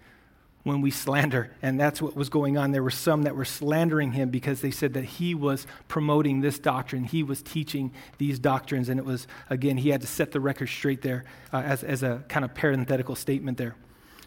[0.64, 1.50] when we slander.
[1.62, 2.72] And that's what was going on.
[2.72, 6.58] There were some that were slandering him because they said that he was promoting this
[6.58, 8.88] doctrine, he was teaching these doctrines.
[8.88, 12.02] And it was, again, he had to set the record straight there uh, as, as
[12.02, 13.76] a kind of parenthetical statement there.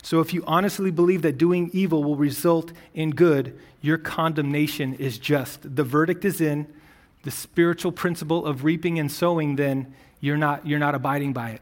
[0.03, 5.19] So if you honestly believe that doing evil will result in good, your condemnation is
[5.19, 5.75] just.
[5.75, 6.67] The verdict is in.
[7.23, 11.61] The spiritual principle of reaping and sowing, then you're not, you're not abiding by it.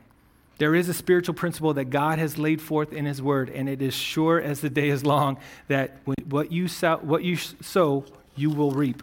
[0.60, 3.82] There is a spiritual principle that God has laid forth in His Word, and it
[3.82, 5.38] is sure as the day is long
[5.70, 9.02] that what you sow, what you sow you will reap.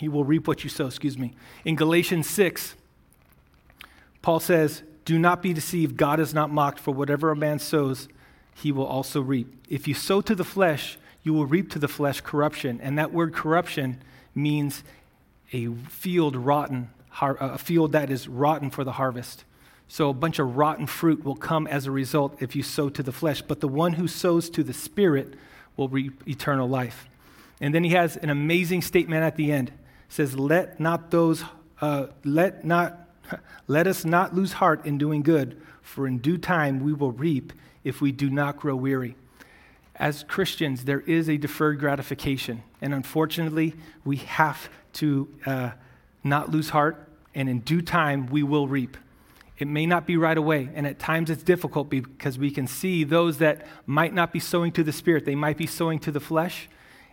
[0.00, 1.34] You will reap what you sow, excuse me.
[1.64, 2.74] In Galatians 6,
[4.20, 5.96] Paul says, Do not be deceived.
[5.96, 8.08] God is not mocked, for whatever a man sows,
[8.52, 9.64] he will also reap.
[9.68, 12.80] If you sow to the flesh, you will reap to the flesh corruption.
[12.82, 14.02] And that word corruption
[14.34, 14.82] means
[15.52, 19.44] a field rotten, a field that is rotten for the harvest.
[19.92, 23.02] So a bunch of rotten fruit will come as a result if you sow to
[23.02, 23.42] the flesh.
[23.42, 25.34] But the one who sows to the Spirit
[25.76, 27.10] will reap eternal life.
[27.60, 29.68] And then he has an amazing statement at the end.
[29.68, 29.74] It
[30.08, 31.44] says, "Let not those,
[31.82, 33.06] uh, let not,
[33.66, 37.52] let us not lose heart in doing good, for in due time we will reap
[37.84, 39.14] if we do not grow weary."
[39.96, 43.74] As Christians, there is a deferred gratification, and unfortunately,
[44.06, 45.72] we have to uh,
[46.24, 48.96] not lose heart, and in due time we will reap.
[49.62, 53.04] It may not be right away, and at times it's difficult because we can see
[53.04, 56.18] those that might not be sowing to the Spirit, they might be sowing to the
[56.18, 56.68] flesh,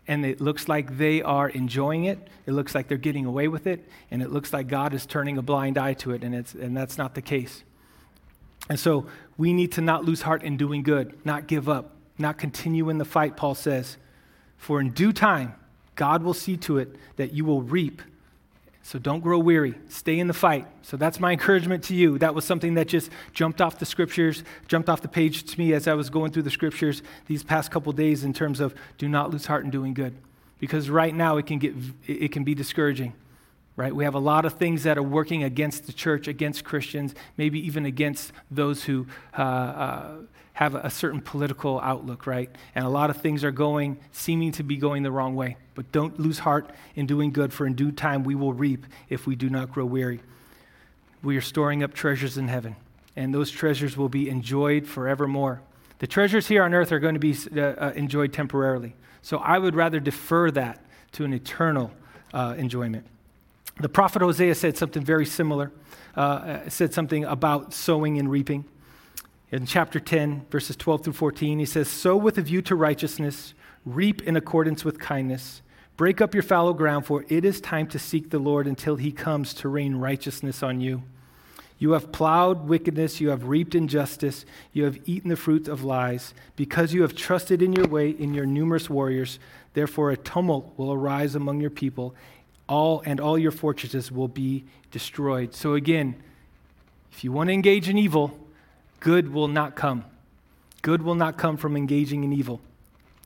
[0.07, 2.27] and it looks like they are enjoying it.
[2.47, 5.37] It looks like they're getting away with it, and it looks like God is turning
[5.37, 7.63] a blind eye to it, and, it's, and that's not the case.
[8.67, 9.05] And so
[9.37, 12.97] we need to not lose heart in doing good, not give up, not continue in
[12.97, 13.97] the fight, Paul says.
[14.57, 15.53] For in due time,
[15.93, 18.01] God will see to it that you will reap
[18.89, 19.75] so don't grow weary.
[19.87, 20.65] Stay in the fight.
[20.81, 22.17] So that's my encouragement to you.
[22.17, 25.73] That was something that just jumped off the scriptures, jumped off the page to me
[25.73, 29.07] as I was going through the scriptures these past couple days in terms of do
[29.07, 30.15] not lose heart in doing good.
[30.57, 31.75] Because right now it can get
[32.07, 33.13] it can be discouraging.
[33.79, 33.95] Right?
[33.95, 37.65] We have a lot of things that are working against the church, against Christians, maybe
[37.65, 40.11] even against those who uh, uh,
[40.51, 42.53] have a certain political outlook, right?
[42.75, 45.55] And a lot of things are going, seeming to be going the wrong way.
[45.75, 49.25] But don't lose heart in doing good, for in due time we will reap if
[49.25, 50.19] we do not grow weary.
[51.23, 52.75] We are storing up treasures in heaven,
[53.15, 55.61] and those treasures will be enjoyed forevermore.
[55.99, 58.97] The treasures here on earth are going to be uh, uh, enjoyed temporarily.
[59.21, 61.91] So I would rather defer that to an eternal
[62.33, 63.05] uh, enjoyment.
[63.79, 65.71] The prophet Hosea said something very similar,
[66.17, 68.65] uh, uh said something about sowing and reaping.
[69.51, 73.53] In chapter 10, verses 12 through 14, he says, Sow with a view to righteousness,
[73.85, 75.61] reap in accordance with kindness.
[75.97, 79.11] Break up your fallow ground, for it is time to seek the Lord until he
[79.11, 81.03] comes to rain righteousness on you.
[81.79, 86.33] You have plowed wickedness, you have reaped injustice, you have eaten the fruit of lies.
[86.55, 89.39] Because you have trusted in your way in your numerous warriors,
[89.73, 92.13] therefore a tumult will arise among your people,
[92.69, 95.53] all and all your fortresses will be destroyed.
[95.53, 96.15] So again,
[97.11, 98.39] if you want to engage in evil,
[98.99, 100.05] good will not come.
[100.81, 102.61] Good will not come from engaging in evil.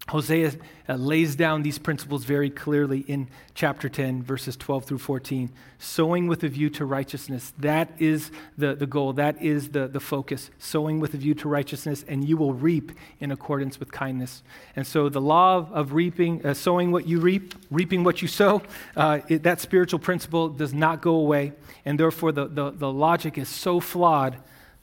[0.09, 0.51] Hosea
[0.89, 5.49] uh, lays down these principles very clearly in chapter 10, verses 12 through 14.
[5.79, 7.53] Sowing with a view to righteousness.
[7.57, 9.13] That is the, the goal.
[9.13, 10.51] That is the, the focus.
[10.59, 14.43] Sowing with a view to righteousness, and you will reap in accordance with kindness.
[14.75, 18.27] And so the law of, of reaping, uh, sowing what you reap, reaping what you
[18.27, 18.61] sow,
[18.97, 21.53] uh, it, that spiritual principle does not go away.
[21.85, 24.35] And therefore, the, the, the logic is so flawed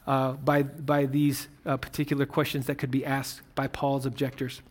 [0.07, 4.63] uh, by, by these uh, particular questions that could be asked by Paul's objectors.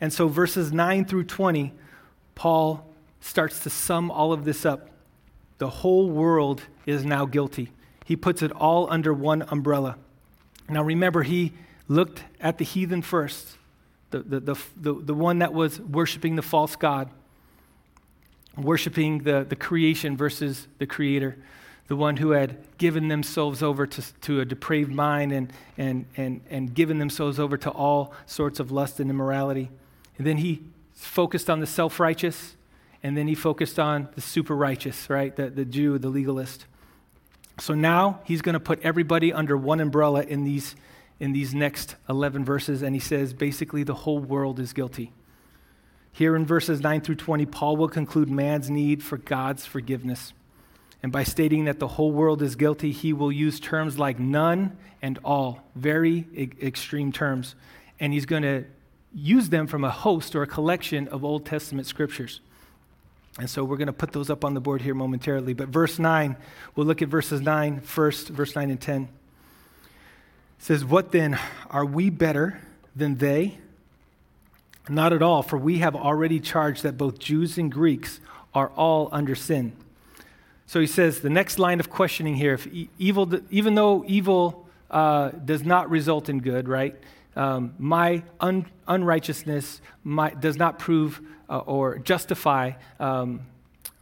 [0.00, 1.72] And so, verses 9 through 20,
[2.34, 2.86] Paul
[3.20, 4.90] starts to sum all of this up.
[5.58, 7.72] The whole world is now guilty.
[8.04, 9.96] He puts it all under one umbrella.
[10.68, 11.52] Now, remember, he
[11.88, 13.56] looked at the heathen first,
[14.10, 17.10] the, the, the, the, the one that was worshiping the false God,
[18.56, 21.36] worshiping the, the creation versus the creator
[21.92, 26.40] the one who had given themselves over to, to a depraved mind and, and, and,
[26.48, 29.70] and given themselves over to all sorts of lust and immorality.
[30.16, 30.62] And then he
[30.94, 32.56] focused on the self righteous,
[33.02, 35.36] and then he focused on the super righteous, right?
[35.36, 36.64] The, the Jew, the legalist.
[37.60, 40.74] So now he's going to put everybody under one umbrella in these,
[41.20, 45.12] in these next 11 verses, and he says basically the whole world is guilty.
[46.10, 50.32] Here in verses 9 through 20, Paul will conclude man's need for God's forgiveness.
[51.02, 54.76] And by stating that the whole world is guilty, he will use terms like none
[55.00, 57.56] and all, very e- extreme terms.
[57.98, 58.64] And he's going to
[59.12, 62.40] use them from a host or a collection of Old Testament scriptures.
[63.38, 65.54] And so we're going to put those up on the board here momentarily.
[65.54, 66.36] But verse 9,
[66.76, 69.02] we'll look at verses 9 first, verse 9 and 10.
[69.02, 69.08] It
[70.58, 71.38] says, What then?
[71.70, 72.60] Are we better
[72.94, 73.58] than they?
[74.88, 78.20] Not at all, for we have already charged that both Jews and Greeks
[78.54, 79.72] are all under sin.
[80.66, 82.66] So he says, the next line of questioning here, if
[82.98, 86.96] evil, even though evil uh, does not result in good, right?
[87.36, 93.40] um, my un- unrighteousness my, does not prove uh, or justify, um,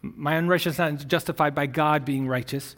[0.02, 2.74] my unrighteousness is justified by God being righteous.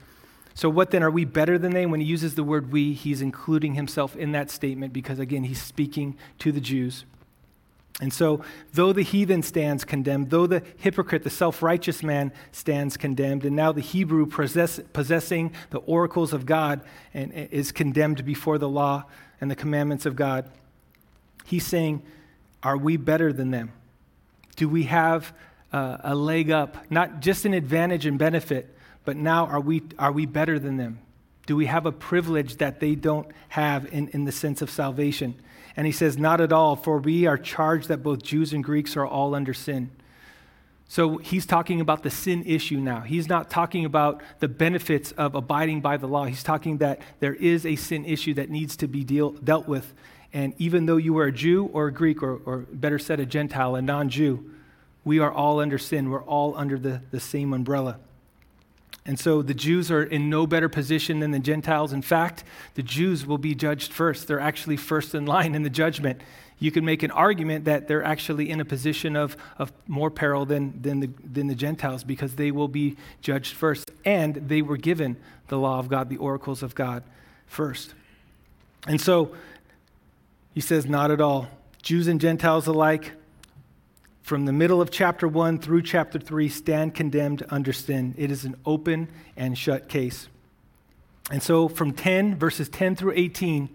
[0.55, 1.03] So, what then?
[1.03, 1.87] Are we better than they?
[1.87, 5.62] When he uses the word we, he's including himself in that statement because, again, he's
[5.62, 7.05] speaking to the Jews.
[8.00, 12.96] And so, though the heathen stands condemned, though the hypocrite, the self righteous man, stands
[12.96, 16.81] condemned, and now the Hebrew possess, possessing the oracles of God
[17.12, 19.05] and, is condemned before the law,
[19.40, 20.50] and the commandments of God.
[21.44, 22.02] He's saying,
[22.62, 23.72] Are we better than them?
[24.57, 25.35] Do we have
[25.72, 28.74] uh, a leg up, not just an advantage and benefit,
[29.05, 30.98] but now are we, are we better than them?
[31.46, 35.35] Do we have a privilege that they don't have in, in the sense of salvation?
[35.76, 38.96] And he says, Not at all, for we are charged that both Jews and Greeks
[38.96, 39.90] are all under sin.
[40.92, 43.00] So he's talking about the sin issue now.
[43.00, 46.26] He's not talking about the benefits of abiding by the law.
[46.26, 49.94] He's talking that there is a sin issue that needs to be deal, dealt with.
[50.35, 53.26] And even though you are a Jew or a Greek, or, or better said, a
[53.26, 54.50] Gentile, a non Jew,
[55.02, 56.11] we are all under sin.
[56.11, 57.98] We're all under the, the same umbrella.
[59.05, 61.93] And so the Jews are in no better position than the Gentiles.
[61.93, 64.29] In fact, the Jews will be judged first.
[64.29, 66.21] They're actually first in line in the judgment
[66.62, 70.47] you can make an argument that they're actually in a position of, of more peril
[70.47, 73.91] than, than, the, than the Gentiles because they will be judged first.
[74.05, 75.17] And they were given
[75.49, 77.03] the law of God, the oracles of God
[77.49, 77.95] first.
[78.87, 79.35] And so
[80.55, 81.49] he says, not at all.
[81.83, 83.11] Jews and Gentiles alike,
[84.22, 88.14] from the middle of chapter 1 through chapter 3, stand condemned under sin.
[88.16, 90.28] It is an open and shut case.
[91.30, 93.68] And so from 10, verses 10 through 18,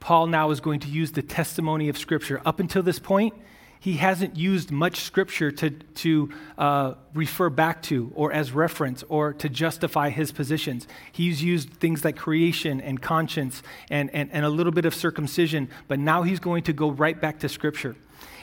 [0.00, 2.42] Paul now is going to use the testimony of Scripture.
[2.44, 3.34] Up until this point,
[3.78, 9.32] he hasn't used much Scripture to, to uh, refer back to or as reference or
[9.34, 10.88] to justify his positions.
[11.12, 15.68] He's used things like creation and conscience and, and, and a little bit of circumcision,
[15.86, 17.94] but now he's going to go right back to Scripture.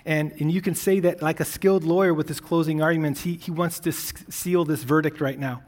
[0.06, 3.36] And, and you can say that, like a skilled lawyer with his closing arguments, he,
[3.36, 5.62] he wants to seal this verdict right now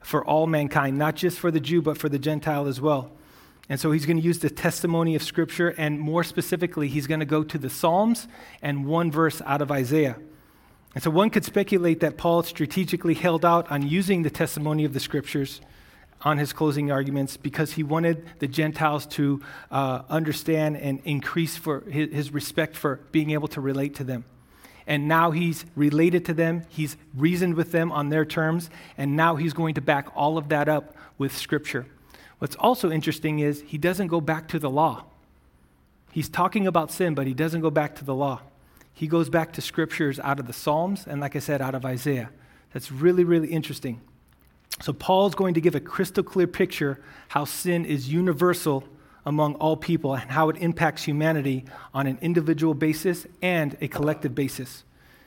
[0.00, 3.10] for all mankind, not just for the Jew, but for the Gentile as well.
[3.68, 7.20] And so he's going to use the testimony of Scripture, and more specifically, he's going
[7.20, 8.28] to go to the Psalms
[8.62, 10.16] and one verse out of Isaiah.
[10.94, 14.94] And so one could speculate that Paul strategically held out on using the testimony of
[14.94, 15.60] the Scriptures
[16.22, 19.40] on his closing arguments because he wanted the Gentiles to
[19.70, 24.24] uh, understand and increase for his, his respect for being able to relate to them.
[24.86, 29.36] And now he's related to them, he's reasoned with them on their terms, and now
[29.36, 31.86] he's going to back all of that up with Scripture.
[32.38, 35.04] What's also interesting is he doesn't go back to the law.
[36.10, 38.40] He's talking about sin, but he doesn't go back to the law.
[38.94, 41.84] He goes back to scriptures out of the Psalms and, like I said, out of
[41.84, 42.30] Isaiah.
[42.72, 44.00] That's really, really interesting.
[44.80, 48.84] So, Paul's going to give a crystal clear picture how sin is universal
[49.26, 54.34] among all people and how it impacts humanity on an individual basis and a collective
[54.34, 54.84] basis.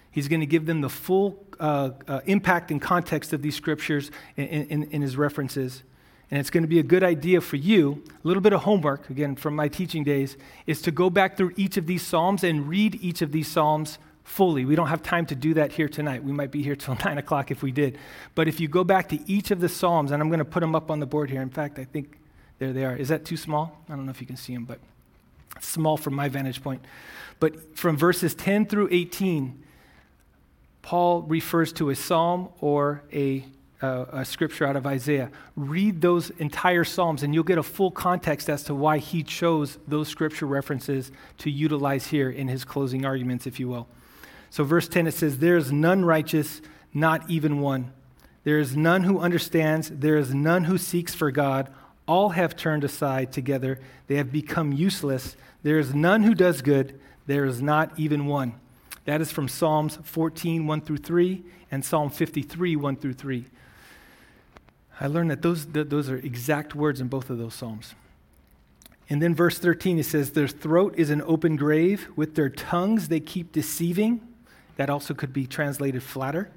[0.10, 4.10] He's going to give them the full uh, uh, impact and context of these scriptures
[4.36, 5.84] in, in, in his references.
[6.32, 9.10] And it's going to be a good idea for you, a little bit of homework,
[9.10, 12.68] again, from my teaching days, is to go back through each of these Psalms and
[12.68, 14.00] read each of these Psalms
[14.32, 14.64] fully.
[14.64, 16.24] We don't have time to do that here tonight.
[16.24, 17.98] We might be here till 9 o'clock if we did.
[18.34, 20.62] But if you go back to each of the Psalms, and I'm going to put
[20.62, 21.42] them up on the board here.
[21.42, 22.18] In fact, I think
[22.58, 22.96] there they are.
[22.96, 23.78] Is that too small?
[23.90, 24.80] I don't know if you can see them, but
[25.60, 26.82] small from my vantage point.
[27.42, 29.62] But from verses 10 through 18,
[30.82, 33.44] Paul refers to a psalm or a,
[33.82, 35.30] uh, a scripture out of Isaiah.
[35.58, 39.78] Read those entire psalms, and you'll get a full context as to why he chose
[39.90, 43.88] those scripture references to utilize here in his closing arguments, if you will.
[44.52, 46.62] So, verse 10, it says, There is none righteous,
[46.94, 47.94] not even one.
[48.44, 51.70] There is none who understands, there is none who seeks for God.
[52.06, 55.38] All have turned aside together, they have become useless.
[55.64, 58.54] There is none who does good, there is not even one.
[59.06, 63.46] That is from Psalms 14, 1 through 3, and Psalm 53, 1 through 3.
[65.00, 67.96] I learned that those, those are exact words in both of those Psalms.
[69.10, 72.10] And then verse 13, it says, Their throat is an open grave.
[72.16, 74.28] With their tongues they keep deceiving.
[74.78, 76.52] That also could be translated flatter.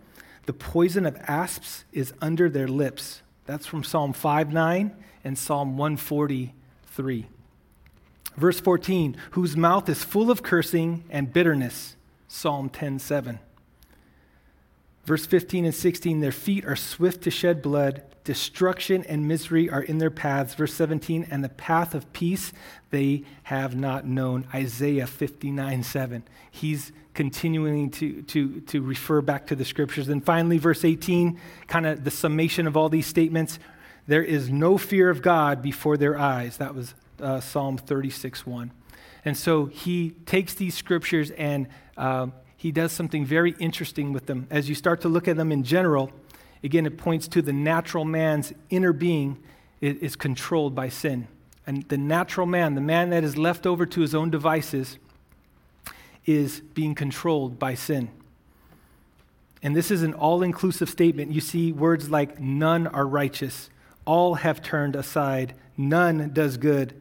[0.46, 3.22] The poison of asps is under their lips.
[3.46, 7.26] That's from Psalm 5 9 and Psalm 143.
[8.36, 11.96] Verse 14, whose mouth is full of cursing and bitterness.
[12.26, 13.38] Psalm 10:7.
[15.04, 19.82] Verse 15 and 16, their feet are swift to shed blood, destruction and misery are
[19.82, 20.54] in their paths.
[20.54, 22.52] Verse 17, and the path of peace
[22.90, 24.46] they have not known.
[24.54, 26.24] Isaiah 59 7.
[26.50, 30.08] He's continuing to, to, to refer back to the scriptures.
[30.08, 31.38] And finally, verse 18,
[31.68, 33.58] kind of the summation of all these statements.
[34.06, 36.56] There is no fear of God before their eyes.
[36.56, 38.70] That was uh, Psalm 36 1.
[39.24, 42.28] And so he takes these scriptures and uh,
[42.64, 44.46] he does something very interesting with them.
[44.48, 46.10] As you start to look at them in general,
[46.62, 49.36] again, it points to the natural man's inner being
[49.82, 51.28] is controlled by sin.
[51.66, 54.96] And the natural man, the man that is left over to his own devices,
[56.24, 58.08] is being controlled by sin.
[59.62, 61.32] And this is an all inclusive statement.
[61.32, 63.68] You see words like none are righteous,
[64.06, 66.98] all have turned aside, none does good,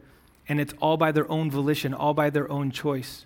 [0.49, 3.25] and it's all by their own volition, all by their own choice.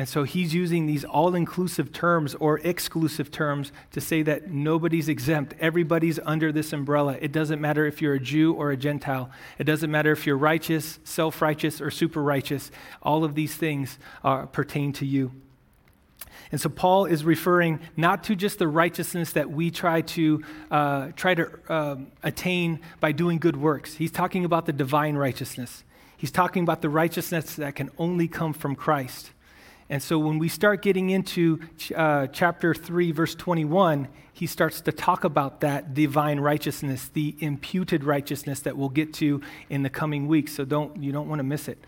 [0.00, 5.10] And so he's using these all inclusive terms or exclusive terms to say that nobody's
[5.10, 5.52] exempt.
[5.60, 7.18] Everybody's under this umbrella.
[7.20, 9.28] It doesn't matter if you're a Jew or a Gentile.
[9.58, 12.70] It doesn't matter if you're righteous, self righteous, or super righteous.
[13.02, 15.32] All of these things uh, pertain to you.
[16.50, 21.08] And so Paul is referring not to just the righteousness that we try to uh,
[21.14, 23.96] try to uh, attain by doing good works.
[23.96, 25.84] He's talking about the divine righteousness.
[26.16, 29.32] He's talking about the righteousness that can only come from Christ.
[29.90, 31.58] And so when we start getting into
[31.96, 38.04] uh, chapter 3, verse 21, he starts to talk about that divine righteousness, the imputed
[38.04, 40.52] righteousness that we'll get to in the coming weeks.
[40.52, 41.84] So don't, you don't want to miss it.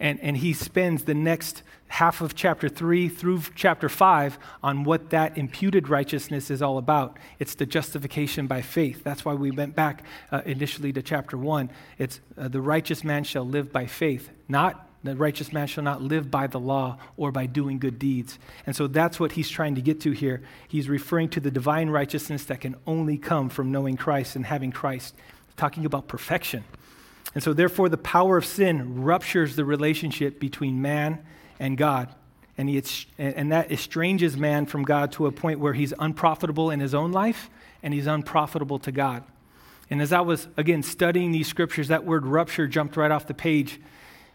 [0.00, 5.10] And, and he spends the next half of chapter 3 through chapter 5 on what
[5.10, 7.18] that imputed righteousness is all about.
[7.38, 9.04] It's the justification by faith.
[9.04, 10.02] That's why we went back
[10.32, 11.70] uh, initially to chapter 1.
[11.98, 16.02] It's uh, the righteous man shall live by faith, not the righteous man shall not
[16.02, 18.38] live by the law or by doing good deeds.
[18.66, 20.42] And so that's what he's trying to get to here.
[20.66, 24.72] He's referring to the divine righteousness that can only come from knowing Christ and having
[24.72, 25.14] Christ,
[25.56, 26.64] talking about perfection.
[27.34, 31.24] And so, therefore, the power of sin ruptures the relationship between man
[31.58, 32.14] and God.
[32.56, 32.80] And, he,
[33.18, 37.10] and that estranges man from God to a point where he's unprofitable in his own
[37.10, 37.50] life
[37.82, 39.24] and he's unprofitable to God.
[39.90, 43.34] And as I was, again, studying these scriptures, that word rupture jumped right off the
[43.34, 43.80] page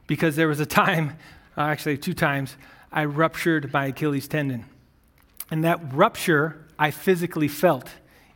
[0.09, 1.15] because there was a time,
[1.55, 2.57] uh, actually two times,
[2.91, 4.65] I ruptured my Achilles tendon.
[5.51, 7.87] And that rupture I physically felt.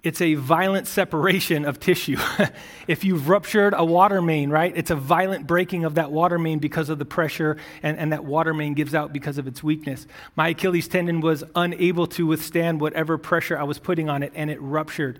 [0.03, 2.17] It's a violent separation of tissue.
[2.87, 6.59] if you've ruptured a water main, right, it's a violent breaking of that water main
[6.59, 10.05] because of the pressure, and, and that water main gives out because of its weakness.
[10.35, 14.51] My Achilles tendon was unable to withstand whatever pressure I was putting on it, and
[14.51, 15.19] it ruptured.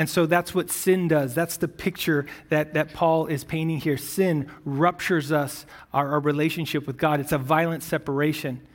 [0.00, 1.34] And so that's what sin does.
[1.34, 3.98] That's the picture that, that Paul is painting here.
[3.98, 7.20] Sin ruptures us, our, our relationship with God.
[7.20, 8.66] It's a violent separation.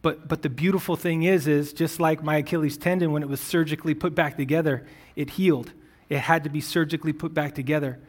[0.00, 3.38] But, but the beautiful thing is, is just like my Achilles tendon, when it was
[3.38, 5.72] surgically put back together, it healed.
[6.08, 8.00] It had to be surgically put back together.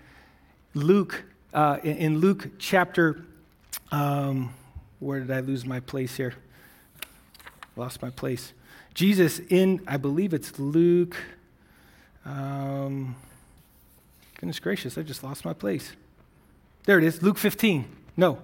[0.74, 3.26] Luke, uh, in, in, Luke chapter,
[3.92, 4.54] um,
[5.02, 6.34] where did I lose my place here?
[7.76, 8.54] Lost my place.
[8.94, 11.18] Jesus in, I believe it's Luke
[12.26, 13.16] um,
[14.36, 15.94] goodness gracious, I just lost my place.
[16.86, 17.86] There it is, Luke 15.
[18.18, 18.40] No.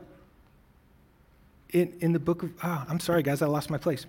[1.72, 4.06] In, in the book of, oh, I'm sorry, guys, I lost my place.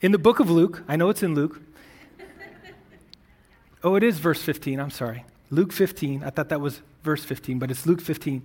[0.00, 1.60] In the book of Luke, I know it's in Luke.
[3.84, 5.24] oh, it is verse 15, I'm sorry.
[5.50, 8.42] Luke 15, I thought that was verse 15, but it's Luke 15.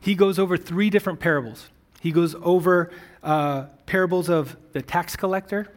[0.00, 1.68] He goes over three different parables.
[2.00, 2.90] He goes over
[3.22, 5.72] uh, parables of the tax collector.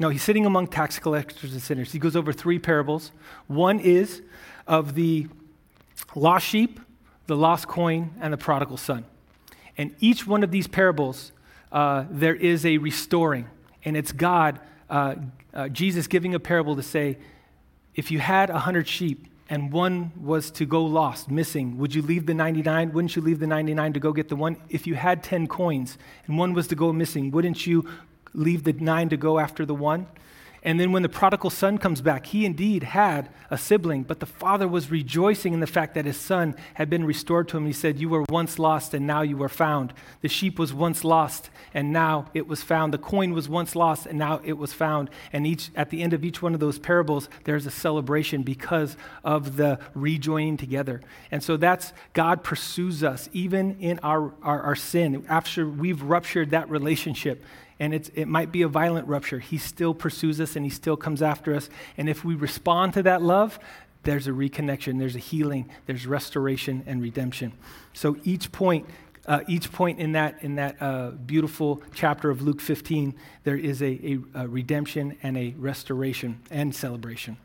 [0.00, 1.92] No, he's sitting among tax collectors and sinners.
[1.92, 3.10] He goes over three parables.
[3.48, 4.22] One is
[4.66, 5.26] of the
[6.14, 6.78] lost sheep,
[7.26, 9.04] the lost coin, and the prodigal son.
[9.76, 11.32] And each one of these parables,
[11.72, 13.48] uh, there is a restoring.
[13.84, 15.16] And it's God, uh,
[15.52, 17.18] uh, Jesus giving a parable to say,
[17.94, 22.02] if you had a hundred sheep and one was to go lost, missing, would you
[22.02, 22.92] leave the 99?
[22.92, 24.56] Wouldn't you leave the 99 to go get the one?
[24.68, 27.88] If you had 10 coins and one was to go missing, wouldn't you
[28.34, 30.06] leave the nine to go after the one?
[30.62, 34.26] And then when the prodigal son comes back, he indeed had a sibling, but the
[34.26, 37.66] father was rejoicing in the fact that his son had been restored to him.
[37.66, 39.94] He said, You were once lost and now you were found.
[40.20, 42.92] The sheep was once lost and now it was found.
[42.92, 45.10] The coin was once lost and now it was found.
[45.32, 48.96] And each, at the end of each one of those parables, there's a celebration because
[49.22, 51.00] of the rejoining together.
[51.30, 55.24] And so that's God pursues us even in our, our, our sin.
[55.28, 57.42] After we've ruptured that relationship,
[57.80, 61.22] and it might be a violent rupture, he still pursues us and he still comes
[61.22, 61.70] after us.
[61.96, 63.58] And if we respond to that love,
[64.02, 67.52] there's a reconnection, there's a healing, there's restoration and redemption.
[67.92, 68.86] So each point,
[69.26, 73.14] uh, each point in that in that uh, beautiful chapter of Luke 15,
[73.44, 73.86] there is a,
[74.34, 77.36] a, a redemption and a restoration and celebration.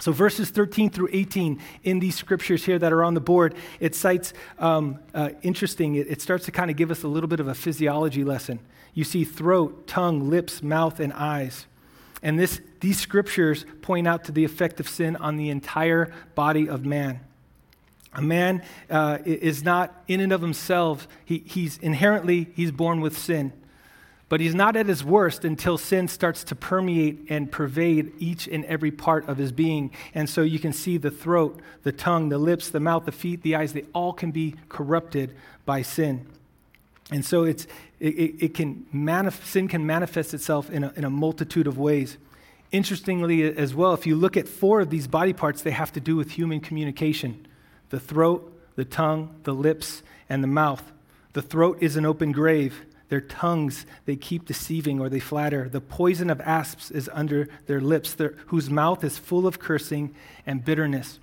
[0.00, 3.94] So, verses 13 through 18 in these scriptures here that are on the board, it
[3.94, 7.40] cites um, uh, interesting, it, it starts to kind of give us a little bit
[7.40, 8.58] of a physiology lesson.
[8.94, 11.66] You see throat, tongue, lips, mouth, and eyes.
[12.22, 16.68] And this, these scriptures point out to the effect of sin on the entire body
[16.68, 17.20] of man.
[18.14, 23.16] A man uh, is not in and of himself, he, he's inherently, he's born with
[23.16, 23.52] sin.
[24.28, 28.64] But he's not at his worst until sin starts to permeate and pervade each and
[28.64, 29.90] every part of his being.
[30.14, 33.42] And so you can see the throat, the tongue, the lips, the mouth, the feet,
[33.42, 35.34] the eyes, they all can be corrupted
[35.66, 36.26] by sin.
[37.10, 37.66] And so it's,
[38.02, 42.18] it, it can manif- sin can manifest itself in a, in a multitude of ways.
[42.72, 46.00] Interestingly, as well, if you look at four of these body parts, they have to
[46.00, 47.46] do with human communication
[47.90, 50.82] the throat, the tongue, the lips, and the mouth.
[51.34, 52.86] The throat is an open grave.
[53.10, 55.68] Their tongues, they keep deceiving or they flatter.
[55.68, 60.14] The poison of asps is under their lips, their, whose mouth is full of cursing
[60.46, 61.20] and bitterness.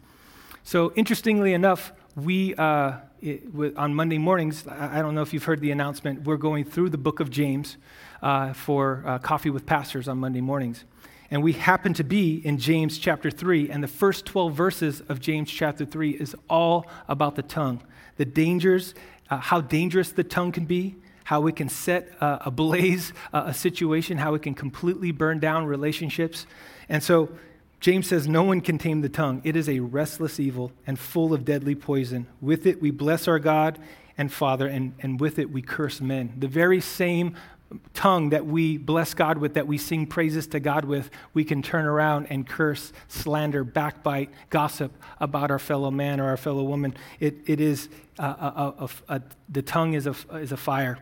[0.63, 5.61] So, interestingly enough, we, uh, it, on Monday mornings, I don't know if you've heard
[5.61, 7.77] the announcement, we're going through the book of James
[8.21, 10.85] uh, for uh, coffee with pastors on Monday mornings.
[11.31, 15.19] And we happen to be in James chapter 3, and the first 12 verses of
[15.19, 17.81] James chapter 3 is all about the tongue,
[18.17, 18.95] the dangers,
[19.29, 20.95] uh, how dangerous the tongue can be,
[21.25, 25.65] how it can set uh, ablaze uh, a situation, how it can completely burn down
[25.65, 26.47] relationships.
[26.89, 27.29] And so
[27.79, 29.41] James says, No one can tame the tongue.
[29.43, 32.27] It is a restless evil and full of deadly poison.
[32.41, 33.79] With it we bless our God
[34.17, 36.33] and Father, and, and with it we curse men.
[36.37, 37.35] The very same
[37.93, 41.61] tongue that we bless God with, that we sing praises to God with, we can
[41.61, 46.95] turn around and curse, slander, backbite, gossip about our fellow man or our fellow woman.
[47.19, 50.99] It, it is, a, a, a, the tongue is a, is a fire,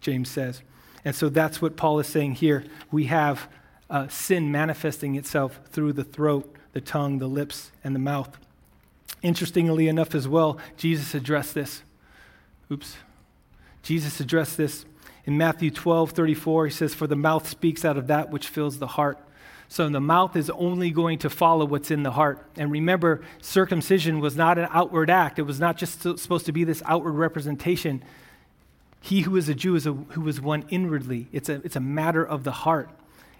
[0.00, 0.62] James says.
[1.04, 2.64] And so that's what Paul is saying here.
[2.90, 3.48] We have
[3.88, 8.36] uh, sin manifesting itself through the throat, the tongue, the lips, and the mouth.
[9.22, 11.82] Interestingly enough, as well, Jesus addressed this.
[12.70, 12.96] Oops.
[13.82, 14.84] Jesus addressed this
[15.24, 16.66] in Matthew 12 34.
[16.66, 19.18] He says, For the mouth speaks out of that which fills the heart.
[19.68, 22.44] So the mouth is only going to follow what's in the heart.
[22.56, 26.64] And remember, circumcision was not an outward act, it was not just supposed to be
[26.64, 28.02] this outward representation.
[29.00, 31.28] He who is a Jew is a, who was one inwardly.
[31.30, 32.90] It's a, it's a matter of the heart.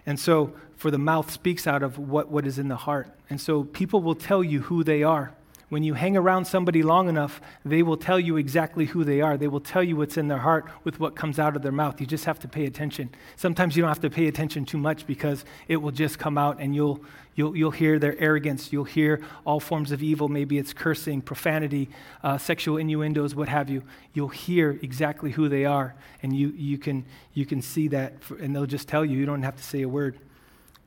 [0.07, 3.09] And so, for the mouth speaks out of what, what is in the heart.
[3.29, 5.35] And so, people will tell you who they are.
[5.69, 9.35] When you hang around somebody long enough, they will tell you exactly who they are.
[9.35, 11.99] They will tell you what's in their heart with what comes out of their mouth.
[11.99, 13.09] You just have to pay attention.
[13.35, 16.61] Sometimes you don't have to pay attention too much because it will just come out
[16.61, 17.03] and you'll,
[17.35, 18.71] you'll, you'll hear their arrogance.
[18.71, 20.29] You'll hear all forms of evil.
[20.29, 21.89] Maybe it's cursing, profanity,
[22.23, 23.83] uh, sexual innuendos, what have you.
[24.13, 27.03] You'll hear exactly who they are and you, you, can,
[27.33, 29.17] you can see that and they'll just tell you.
[29.17, 30.17] You don't have to say a word.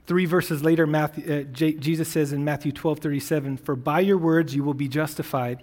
[0.07, 4.19] Three verses later, Matthew, uh, J- Jesus says in Matthew 12 37, For by your
[4.19, 5.63] words you will be justified,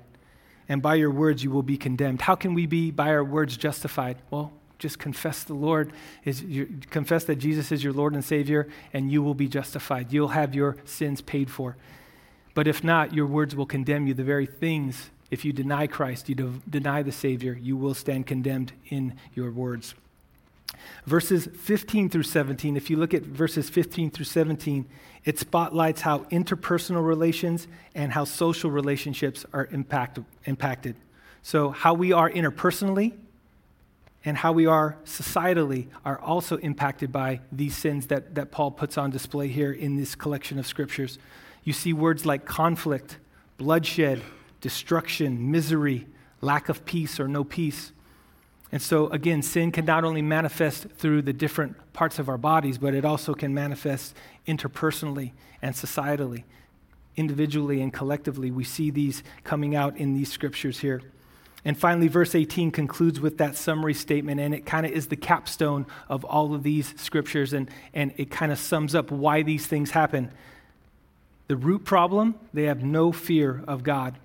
[0.70, 2.22] and by your words you will be condemned.
[2.22, 4.18] How can we be by our words justified?
[4.30, 5.92] Well, just confess the Lord,
[6.24, 10.14] is your, confess that Jesus is your Lord and Savior, and you will be justified.
[10.14, 11.78] You'll have your sins paid for.
[12.54, 14.14] But if not, your words will condemn you.
[14.14, 18.28] The very things If you deny Christ, you de- deny the Savior, you will stand
[18.28, 19.94] condemned in your words.
[21.06, 24.86] Verses 15 through 17, if you look at verses 15 through 17,
[25.24, 30.96] it spotlights how interpersonal relations and how social relationships are impact, impacted.
[31.44, 33.14] So, how we are interpersonally
[34.26, 38.98] and how we are societally are also impacted by these sins that, that Paul puts
[38.98, 41.18] on display here in this collection of scriptures.
[41.64, 43.18] You see words like conflict,
[43.58, 44.22] bloodshed,
[44.60, 46.08] destruction, misery,
[46.42, 47.92] lack of peace or no peace.
[48.72, 52.78] And so, again, sin can not only manifest through the different parts of our bodies,
[52.78, 54.16] but it also can manifest
[54.46, 56.44] interpersonally and societally,
[57.16, 58.52] individually and collectively.
[58.52, 61.02] We see these coming out in these scriptures here.
[61.64, 65.16] And finally, verse 18 concludes with that summary statement, and it kind of is the
[65.16, 69.66] capstone of all of these scriptures, and, and it kind of sums up why these
[69.66, 70.32] things happen.
[71.48, 74.18] The root problem, they have no fear of God.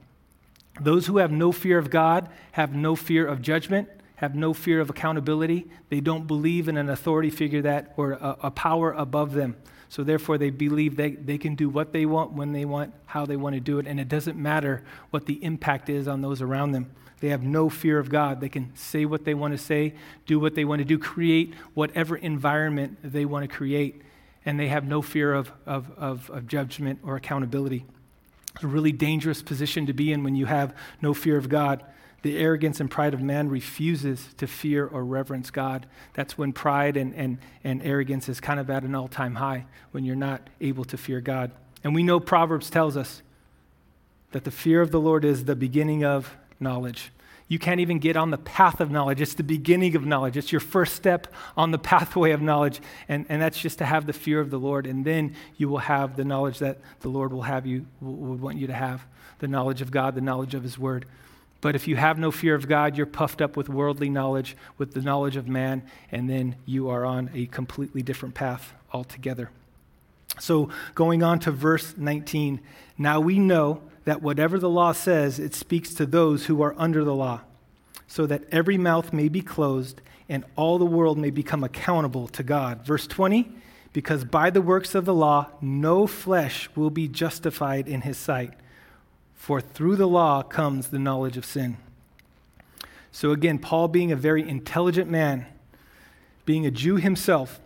[0.81, 3.89] Those who have no fear of God have no fear of judgment,
[4.23, 5.67] have no fear of accountability.
[5.89, 9.57] They don't believe in an authority figure that or a, a power above them.
[9.89, 13.27] So therefore, they believe they, they can do what they want, when they want, how
[13.27, 16.41] they want to do it, and it doesn't matter what the impact is on those
[16.41, 16.93] around them.
[17.19, 18.41] They have no fear of God.
[18.41, 19.95] They can say what they want to say,
[20.25, 24.03] do what they want to do, create whatever environment they want to create,
[24.47, 27.85] and they have no fear of, of, of, of judgment or accountability.
[28.55, 31.85] It's a really dangerous position to be in when you have no fear of God.
[32.23, 35.87] The arrogance and pride of man refuses to fear or reverence God.
[36.15, 39.67] That's when pride and, and, and arrogance is kind of at an all time high,
[39.91, 41.51] when you're not able to fear God.
[41.83, 43.23] And we know Proverbs tells us
[44.31, 47.13] that the fear of the Lord is the beginning of knowledge.
[47.49, 49.21] You can't even get on the path of knowledge.
[49.21, 50.39] It's the beginning of knowledge.
[50.39, 52.81] It's your first step on the pathway of knowledge.
[53.09, 54.87] And, and that's just to have the fear of the Lord.
[54.87, 58.57] And then you will have the knowledge that the Lord will have you, would want
[58.57, 59.05] you to have
[59.41, 61.05] the knowledge of God, the knowledge of His Word.
[61.63, 64.93] But if you have no fear of God, you're puffed up with worldly knowledge, with
[64.93, 69.49] the knowledge of man, and then you are on a completely different path altogether.
[70.41, 72.61] So, going on to verse 19,
[72.99, 77.05] now we know that whatever the law says, it speaks to those who are under
[77.05, 77.43] the law,
[78.09, 82.43] so that every mouth may be closed and all the world may become accountable to
[82.43, 82.85] God.
[82.85, 83.53] Verse 20,
[83.93, 88.55] because by the works of the law, no flesh will be justified in his sight
[89.43, 91.77] for through the law comes the knowledge of sin.
[93.11, 95.47] So again, Paul, being a very intelligent man,
[96.45, 97.59] being a Jew himself,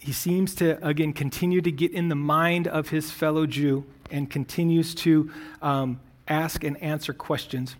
[0.00, 4.28] he seems to, again, continue to get in the mind of his fellow Jew and
[4.28, 5.30] continues to
[5.62, 7.76] um, ask and answer questions.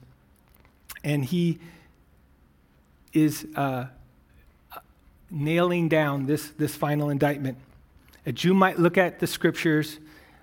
[1.02, 1.58] And he
[3.12, 3.86] is uh,
[5.32, 7.58] nailing down this, this final indictment.
[8.24, 9.98] A Jew might look at the scriptures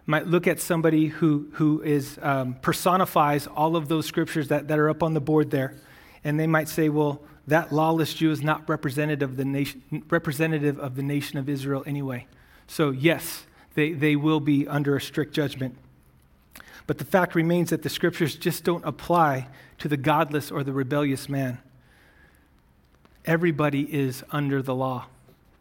[0.07, 4.79] might look at somebody who, who is, um, personifies all of those scriptures that, that
[4.79, 5.75] are up on the board there,
[6.23, 10.79] and they might say, well, that lawless Jew is not representative of the nation, representative
[10.79, 12.25] of the nation of Israel anyway.
[12.67, 13.45] So, yes,
[13.75, 15.77] they, they will be under a strict judgment.
[16.87, 19.47] But the fact remains that the scriptures just don't apply
[19.79, 21.59] to the godless or the rebellious man.
[23.25, 25.07] Everybody is under the law.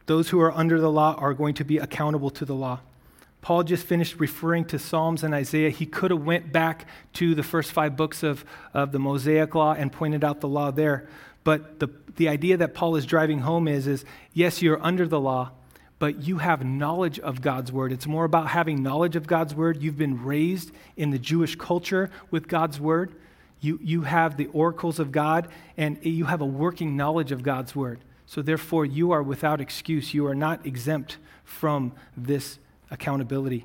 [0.06, 2.80] Those who are under the law are going to be accountable to the law.
[3.46, 5.70] Paul just finished referring to Psalms and Isaiah.
[5.70, 8.44] He could have went back to the first five books of,
[8.74, 11.08] of the Mosaic Law and pointed out the law there.
[11.44, 11.86] But the,
[12.16, 15.52] the idea that Paul is driving home is, is yes, you're under the law,
[16.00, 17.92] but you have knowledge of God's word.
[17.92, 19.80] It's more about having knowledge of God's word.
[19.80, 23.14] You've been raised in the Jewish culture with God's word.
[23.60, 27.76] You, you have the oracles of God, and you have a working knowledge of God's
[27.76, 28.00] word.
[28.26, 30.14] So, therefore, you are without excuse.
[30.14, 32.58] You are not exempt from this
[32.90, 33.64] accountability.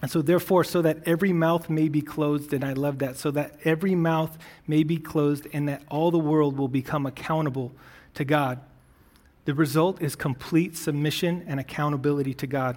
[0.00, 3.32] And so, therefore, so that every mouth may be closed, and I love that, so
[3.32, 7.72] that every mouth may be closed and that all the world will become accountable
[8.14, 8.60] to God.
[9.44, 12.76] The result is complete submission and accountability to God.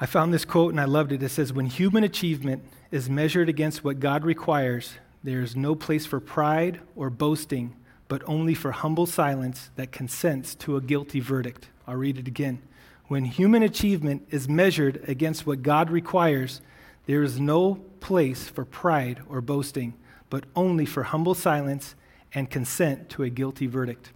[0.00, 1.22] I found this quote and I loved it.
[1.22, 6.04] It says, When human achievement is measured against what God requires, there is no place
[6.04, 7.74] for pride or boasting,
[8.06, 11.68] but only for humble silence that consents to a guilty verdict.
[11.86, 12.60] I'll read it again.
[13.06, 16.60] When human achievement is measured against what God requires,
[17.06, 19.94] there is no place for pride or boasting,
[20.30, 21.94] but only for humble silence
[22.32, 24.10] and consent to a guilty verdict.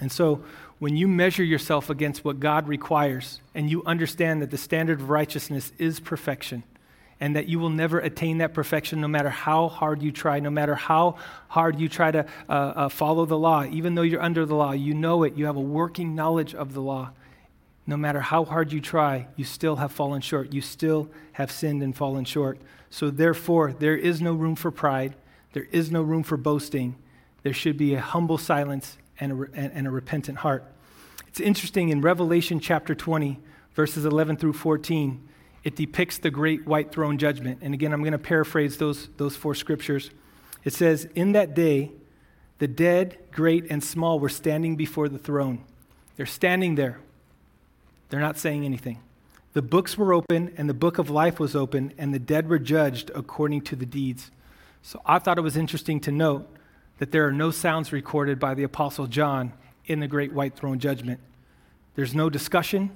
[0.00, 0.42] And so,
[0.80, 5.10] when you measure yourself against what God requires and you understand that the standard of
[5.10, 6.64] righteousness is perfection
[7.20, 10.50] and that you will never attain that perfection no matter how hard you try, no
[10.50, 11.14] matter how
[11.46, 14.72] hard you try to uh, uh, follow the law, even though you're under the law,
[14.72, 17.12] you know it, you have a working knowledge of the law
[17.86, 20.52] No matter how hard you try, you still have fallen short.
[20.52, 22.58] You still have sinned and fallen short.
[22.90, 25.14] So, therefore, there is no room for pride.
[25.52, 26.96] There is no room for boasting.
[27.42, 30.64] There should be a humble silence and a, and a repentant heart.
[31.26, 33.40] It's interesting in Revelation chapter 20,
[33.74, 35.28] verses 11 through 14,
[35.64, 37.60] it depicts the great white throne judgment.
[37.62, 40.10] And again, I'm going to paraphrase those, those four scriptures.
[40.64, 41.92] It says, In that day,
[42.58, 45.64] the dead, great and small, were standing before the throne.
[46.16, 47.00] They're standing there.
[48.12, 48.98] They're not saying anything.
[49.54, 52.58] The books were open, and the book of life was open, and the dead were
[52.58, 54.30] judged according to the deeds.
[54.82, 56.46] So I thought it was interesting to note
[56.98, 59.54] that there are no sounds recorded by the Apostle John
[59.86, 61.20] in the great white throne judgment.
[61.94, 62.90] There's no discussion.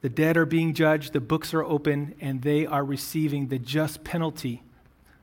[0.00, 4.04] The dead are being judged, the books are open, and they are receiving the just
[4.04, 4.62] penalty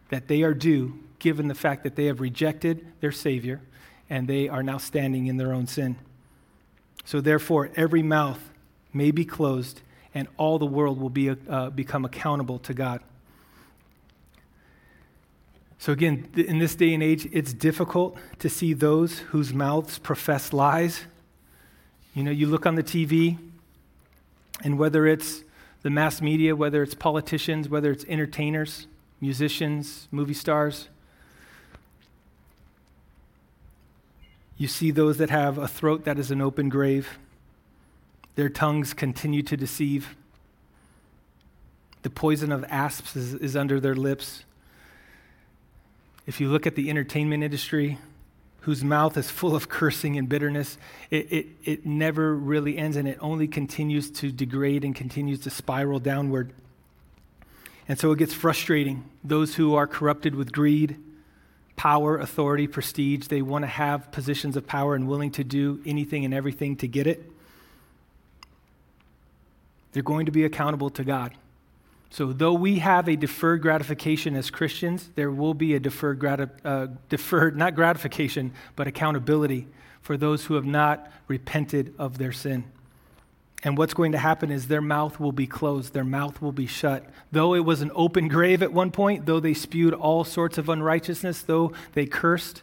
[0.09, 3.61] that they are due, given the fact that they have rejected their Savior
[4.11, 5.95] and they are now standing in their own sin.
[7.03, 8.46] So, therefore, every mouth
[8.93, 9.81] may be closed,
[10.13, 13.01] and all the world will be, uh, become accountable to God.
[15.79, 20.51] So, again, in this day and age, it's difficult to see those whose mouths profess
[20.51, 21.05] lies.
[22.15, 23.37] You know, you look on the TV,
[24.63, 25.43] and whether it's
[25.83, 28.87] the mass media, whether it's politicians, whether it's entertainers,
[29.21, 30.89] musicians, movie stars,
[34.57, 37.19] you see those that have a throat that is an open grave.
[38.37, 40.15] Their tongues continue to deceive.
[42.03, 44.45] The poison of asps is, is under their lips.
[46.27, 47.97] If you look at the entertainment industry,
[48.59, 50.77] whose mouth is full of cursing and bitterness,
[51.09, 55.49] it, it, it never really ends and it only continues to degrade and continues to
[55.49, 56.53] spiral downward.
[57.89, 59.03] And so it gets frustrating.
[59.23, 60.99] Those who are corrupted with greed,
[61.75, 66.23] power, authority, prestige, they want to have positions of power and willing to do anything
[66.23, 67.31] and everything to get it.
[69.97, 71.33] They're going to be accountable to God.
[72.11, 76.51] So, though we have a deferred gratification as Christians, there will be a deferred, grati-
[76.63, 79.65] uh, deferred, not gratification, but accountability
[80.03, 82.65] for those who have not repented of their sin.
[83.63, 86.67] And what's going to happen is their mouth will be closed, their mouth will be
[86.67, 87.03] shut.
[87.31, 90.69] Though it was an open grave at one point, though they spewed all sorts of
[90.69, 92.61] unrighteousness, though they cursed,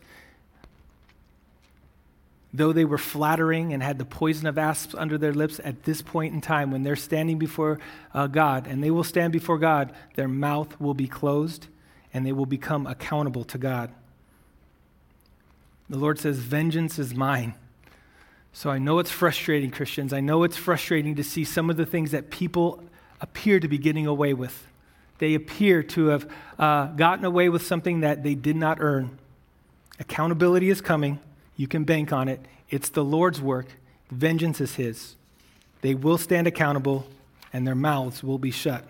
[2.54, 6.00] though they were flattering and had the poison of asps under their lips, at this
[6.00, 7.80] point in time, when they're standing before
[8.14, 11.66] uh, God, and they will stand before God, their mouth will be closed
[12.14, 13.90] and they will become accountable to God.
[15.90, 17.54] The Lord says, Vengeance is mine.
[18.52, 20.12] So I know it's frustrating, Christians.
[20.12, 22.84] I know it's frustrating to see some of the things that people
[23.20, 24.68] appear to be getting away with.
[25.18, 29.18] They appear to have uh, gotten away with something that they did not earn.
[29.98, 31.18] Accountability is coming.
[31.56, 32.40] You can bank on it.
[32.68, 33.66] It's the Lord's work.
[34.10, 35.16] Vengeance is His.
[35.80, 37.06] They will stand accountable,
[37.52, 38.84] and their mouths will be shut.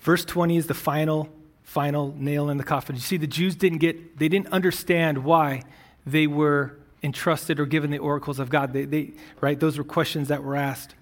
[0.00, 1.28] Verse 20 is the final,
[1.62, 2.96] final nail in the coffin.
[2.96, 5.62] You see, the Jews didn't get, they didn't understand why
[6.06, 8.72] they were entrusted or given the oracles of God.
[8.72, 9.58] They, they, right?
[9.58, 10.94] Those were questions that were asked.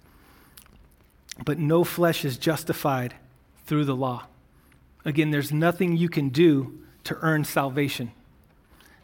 [1.44, 3.14] But no flesh is justified
[3.64, 4.26] through the law.
[5.04, 6.78] Again, there's nothing you can do
[7.11, 8.12] to earn salvation.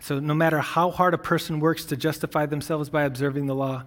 [0.00, 3.84] So, no matter how hard a person works to justify themselves by observing the law,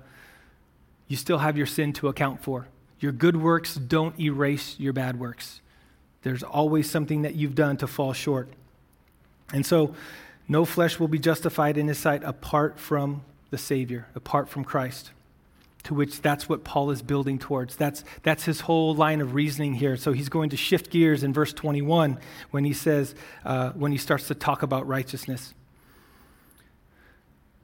[1.08, 2.68] you still have your sin to account for.
[3.00, 5.62] Your good works don't erase your bad works.
[6.24, 8.50] There's always something that you've done to fall short.
[9.54, 9.96] And so,
[10.48, 15.12] no flesh will be justified in his sight apart from the Savior, apart from Christ
[15.84, 17.76] to which that's what Paul is building towards.
[17.76, 19.96] That's, that's his whole line of reasoning here.
[19.96, 22.20] So he's going to shift gears in verse 21
[22.52, 23.16] when he says,
[23.46, 25.54] uh, when he starts to talk about righteousness.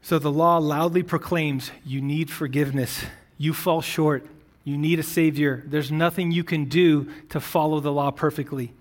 [0.02, 3.06] So the law loudly proclaims you need forgiveness,
[3.38, 4.28] you fall short,
[4.64, 5.64] you need a Savior.
[5.66, 8.74] There's nothing you can do to follow the law perfectly.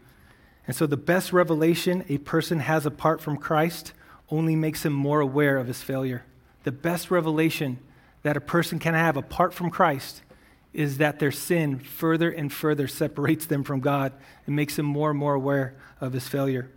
[0.66, 3.92] And so the best revelation a person has apart from Christ
[4.30, 6.24] only makes him more aware of his failure.
[6.64, 7.78] The best revelation
[8.24, 10.22] that a person can have apart from Christ
[10.72, 14.12] is that their sin further and further separates them from God
[14.46, 16.68] and makes them more and more aware of his failure.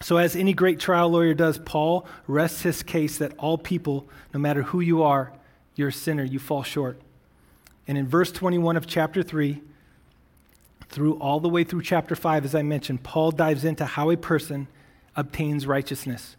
[0.00, 4.40] So, as any great trial lawyer does, Paul rests his case that all people, no
[4.40, 5.32] matter who you are,
[5.74, 6.98] you're a sinner, you fall short.
[7.86, 9.60] And in verse 21 of chapter 3,
[10.88, 14.16] through all the way through chapter 5, as I mentioned, Paul dives into how a
[14.16, 14.68] person
[15.16, 16.36] obtains righteousness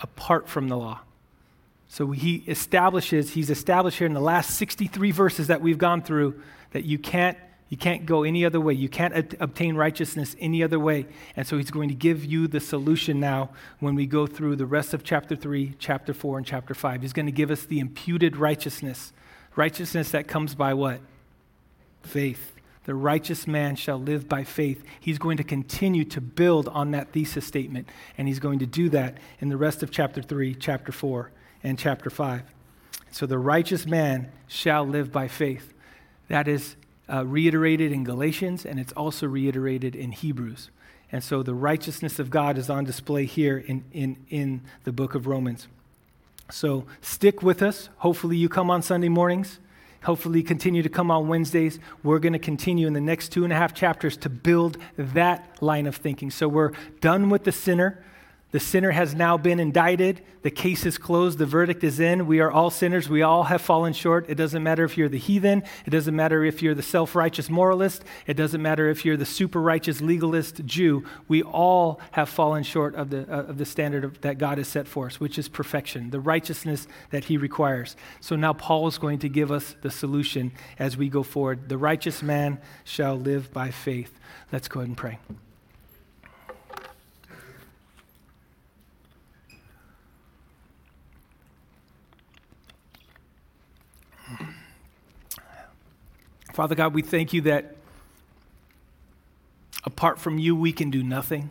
[0.00, 1.00] apart from the law.
[1.92, 6.40] So he establishes, he's established here in the last 63 verses that we've gone through
[6.70, 7.36] that you can't,
[7.72, 8.74] You can't go any other way.
[8.74, 11.06] You can't obtain righteousness any other way.
[11.36, 14.66] And so he's going to give you the solution now when we go through the
[14.66, 17.00] rest of chapter 3, chapter 4, and chapter 5.
[17.00, 19.14] He's going to give us the imputed righteousness.
[19.56, 21.00] Righteousness that comes by what?
[22.02, 22.56] Faith.
[22.84, 24.84] The righteous man shall live by faith.
[25.00, 27.88] He's going to continue to build on that thesis statement,
[28.18, 31.30] and he's going to do that in the rest of chapter 3, chapter 4,
[31.62, 32.42] and chapter 5.
[33.10, 35.72] So the righteous man shall live by faith.
[36.28, 36.76] That is
[37.12, 40.70] uh, reiterated in Galatians, and it's also reiterated in Hebrews.
[41.10, 45.14] And so the righteousness of God is on display here in, in, in the book
[45.14, 45.68] of Romans.
[46.50, 47.90] So stick with us.
[47.98, 49.58] Hopefully, you come on Sunday mornings.
[50.04, 51.78] Hopefully, continue to come on Wednesdays.
[52.02, 55.62] We're going to continue in the next two and a half chapters to build that
[55.62, 56.30] line of thinking.
[56.30, 58.02] So we're done with the sinner.
[58.52, 60.20] The sinner has now been indicted.
[60.42, 61.38] The case is closed.
[61.38, 62.26] The verdict is in.
[62.26, 63.08] We are all sinners.
[63.08, 64.26] We all have fallen short.
[64.28, 65.62] It doesn't matter if you're the heathen.
[65.86, 68.04] It doesn't matter if you're the self righteous moralist.
[68.26, 71.02] It doesn't matter if you're the super righteous legalist Jew.
[71.28, 74.68] We all have fallen short of the, uh, of the standard of, that God has
[74.68, 77.96] set for us, which is perfection, the righteousness that He requires.
[78.20, 81.70] So now Paul is going to give us the solution as we go forward.
[81.70, 84.20] The righteous man shall live by faith.
[84.52, 85.18] Let's go ahead and pray.
[96.52, 97.76] Father God, we thank you that
[99.84, 101.50] apart from you, we can do nothing.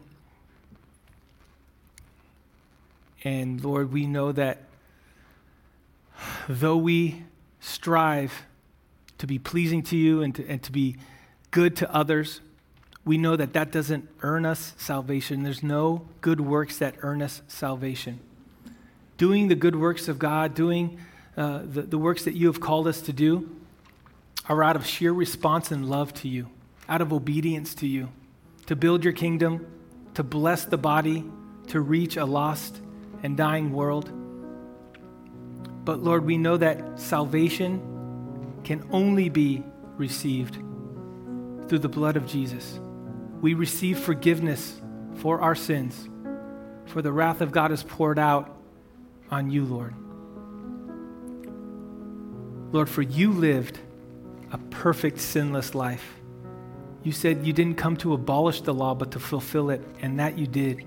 [3.24, 4.60] And Lord, we know that
[6.48, 7.24] though we
[7.60, 8.44] strive
[9.18, 10.98] to be pleasing to you and to, and to be
[11.50, 12.40] good to others,
[13.04, 15.42] we know that that doesn't earn us salvation.
[15.42, 18.20] There's no good works that earn us salvation.
[19.18, 21.00] Doing the good works of God, doing
[21.36, 23.50] uh, the, the works that you have called us to do,
[24.50, 26.50] are out of sheer response and love to you,
[26.90, 28.10] out of obedience to you,
[28.66, 29.66] to build your kingdom,
[30.14, 31.24] to bless the body,
[31.68, 32.82] to reach a lost
[33.24, 34.12] and dying world.
[35.86, 39.64] But Lord, we know that salvation can only be
[39.98, 40.56] received
[41.68, 42.80] through the blood of Jesus.
[43.42, 44.80] We receive forgiveness
[45.16, 46.10] for our sins,
[46.86, 48.58] for the wrath of God is poured out
[49.30, 49.96] on you, Lord.
[52.74, 53.80] Lord, for you lived
[54.52, 56.20] a perfect, sinless life.
[57.04, 60.38] You said you didn't come to abolish the law, but to fulfill it, and that
[60.38, 60.86] you did.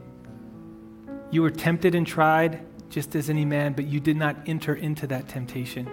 [1.31, 5.07] You were tempted and tried, just as any man, but you did not enter into
[5.09, 5.91] that temptation.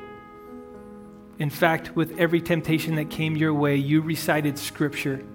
[1.40, 5.26] In fact, with every temptation that came your way, you recited Scripture.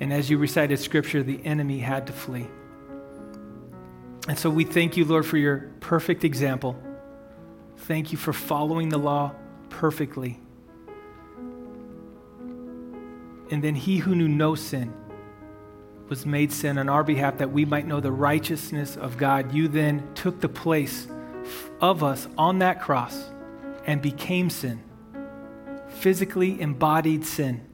[0.00, 2.46] And as you recited Scripture, the enemy had to flee.
[4.26, 6.76] And so we thank you, Lord, for your perfect example.
[7.76, 9.32] Thank you for following the law
[9.68, 10.40] perfectly.
[13.50, 14.92] And then he who knew no sin
[16.08, 19.52] was made sin on our behalf that we might know the righteousness of God.
[19.52, 21.06] You then took the place
[21.80, 23.30] of us on that cross
[23.84, 24.82] and became sin,
[25.88, 27.66] physically embodied sin.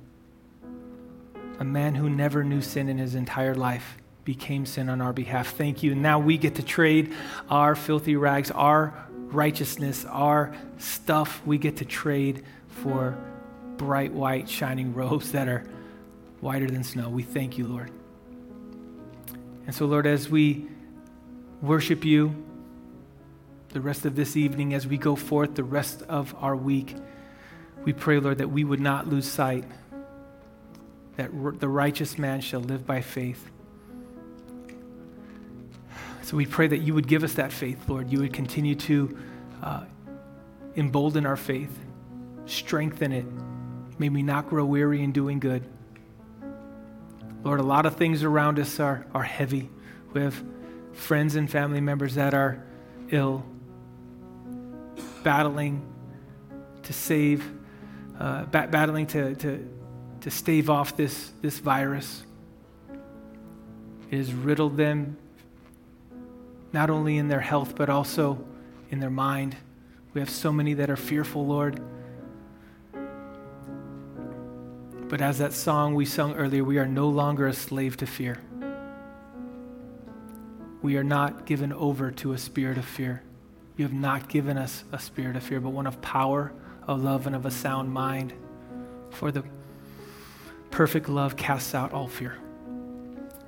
[1.58, 5.54] A man who never knew sin in his entire life became sin on our behalf.
[5.54, 5.94] Thank you.
[5.94, 7.12] Now we get to trade
[7.48, 13.18] our filthy rags, our righteousness, our stuff, we get to trade for
[13.76, 15.64] bright white, shining robes that are
[16.40, 17.08] whiter than snow.
[17.08, 17.90] We thank you, Lord.
[19.66, 20.66] And so, Lord, as we
[21.62, 22.34] worship you
[23.70, 26.94] the rest of this evening, as we go forth the rest of our week,
[27.84, 29.64] we pray, Lord, that we would not lose sight
[31.16, 33.50] that the righteous man shall live by faith.
[36.22, 38.10] So we pray that you would give us that faith, Lord.
[38.10, 39.18] You would continue to
[39.62, 39.84] uh,
[40.76, 41.78] embolden our faith,
[42.46, 43.26] strengthen it,
[43.98, 45.64] May we not grow weary in doing good.
[47.44, 49.68] Lord, a lot of things around us are, are heavy.
[50.12, 50.42] We have
[50.92, 52.64] friends and family members that are
[53.10, 53.44] ill,
[55.22, 55.84] battling
[56.84, 57.48] to save,
[58.18, 59.68] uh, bat- battling to, to,
[60.22, 62.24] to stave off this, this virus.
[64.10, 65.16] It has riddled them
[66.72, 68.44] not only in their health, but also
[68.90, 69.56] in their mind.
[70.12, 71.80] We have so many that are fearful, Lord.
[75.08, 78.40] But as that song we sung earlier, we are no longer a slave to fear.
[80.82, 83.22] We are not given over to a spirit of fear.
[83.76, 86.52] You have not given us a spirit of fear, but one of power,
[86.86, 88.32] of love, and of a sound mind.
[89.10, 89.44] For the
[90.70, 92.36] perfect love casts out all fear.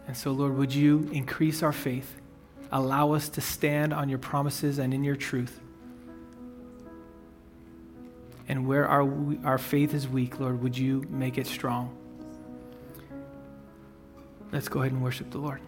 [0.06, 2.16] And so, Lord, would you increase our faith?
[2.70, 5.60] Allow us to stand on your promises and in your truth.
[8.48, 9.10] And where our,
[9.44, 11.96] our faith is weak, Lord, would you make it strong?
[14.52, 15.60] Let's go ahead and worship the Lord.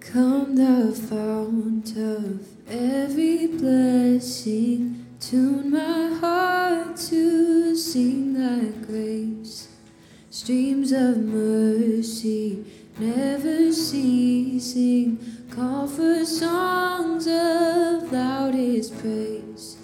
[0.00, 9.69] Come, thou fount of every blessing, tune my heart to sing thy grace.
[10.42, 12.64] Streams of mercy
[12.98, 15.18] never ceasing,
[15.50, 19.76] call for songs of loudest praise.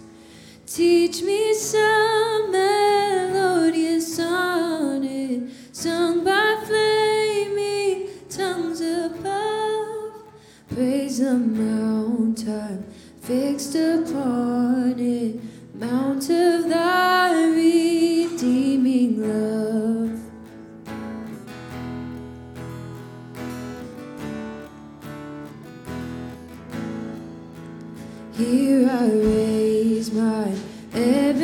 [0.67, 10.23] Teach me some melodious sonnet sung by flaming tongues above.
[10.71, 12.83] Praise the mount I'm
[13.21, 15.39] fixed upon it,
[15.75, 19.56] mount of thy redeeming love.
[28.47, 30.55] Here I raise my
[30.95, 31.36] Ebenezer,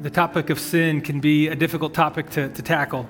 [0.00, 3.06] The topic of sin can be a difficult topic to, to tackle.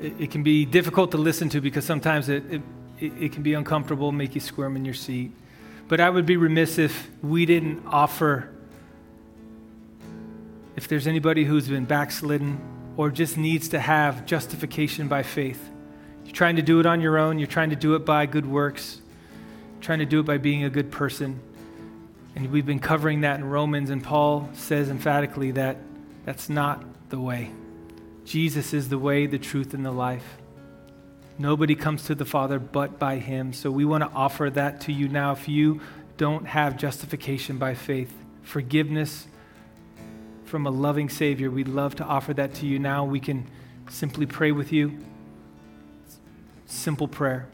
[0.00, 2.62] It, it can be difficult to listen to because sometimes it, it,
[3.00, 5.32] it can be uncomfortable, make you squirm in your seat.
[5.88, 8.50] But I would be remiss if we didn't offer,
[10.76, 12.60] if there's anybody who's been backslidden
[12.96, 15.70] or just needs to have justification by faith.
[16.24, 18.46] You're trying to do it on your own, you're trying to do it by good
[18.46, 19.00] works,
[19.80, 21.40] trying to do it by being a good person.
[22.36, 25.78] And we've been covering that in Romans, and Paul says emphatically that
[26.26, 27.50] that's not the way.
[28.26, 30.36] Jesus is the way, the truth, and the life.
[31.38, 33.54] Nobody comes to the Father but by Him.
[33.54, 35.32] So we want to offer that to you now.
[35.32, 35.80] If you
[36.18, 38.12] don't have justification by faith,
[38.42, 39.26] forgiveness
[40.44, 43.04] from a loving Savior, we'd love to offer that to you now.
[43.04, 43.46] We can
[43.88, 44.98] simply pray with you.
[46.66, 47.48] Simple prayer.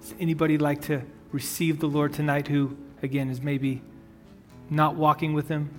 [0.00, 1.02] Does anybody like to
[1.32, 3.82] receive the Lord tonight who, again, is maybe
[4.72, 5.70] not walking with Him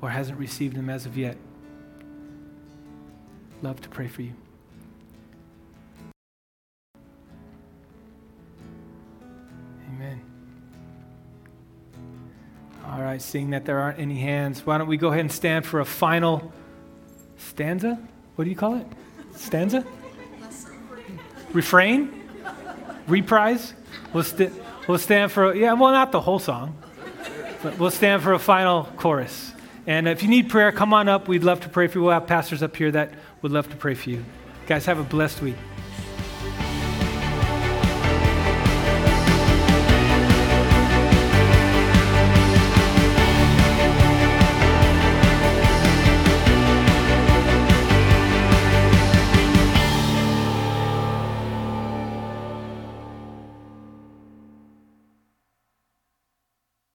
[0.00, 1.36] or hasn't received Him as of yet?
[3.62, 4.32] Love to pray for you.
[9.88, 10.20] Amen.
[12.86, 15.66] All right, seeing that there aren't any hands, why don't we go ahead and stand
[15.66, 16.52] for a final
[17.36, 17.98] stanza?
[18.36, 18.86] What do you call it?
[19.34, 19.84] Stanza?
[21.52, 22.20] Refrain?
[23.10, 23.74] reprise.
[24.12, 24.52] We'll, st-
[24.88, 26.76] we'll stand for, yeah, well, not the whole song,
[27.62, 29.52] but we'll stand for a final chorus.
[29.86, 31.28] And if you need prayer, come on up.
[31.28, 32.04] We'd love to pray for you.
[32.04, 34.24] We'll have pastors up here that would love to pray for you.
[34.66, 35.56] Guys, have a blessed week.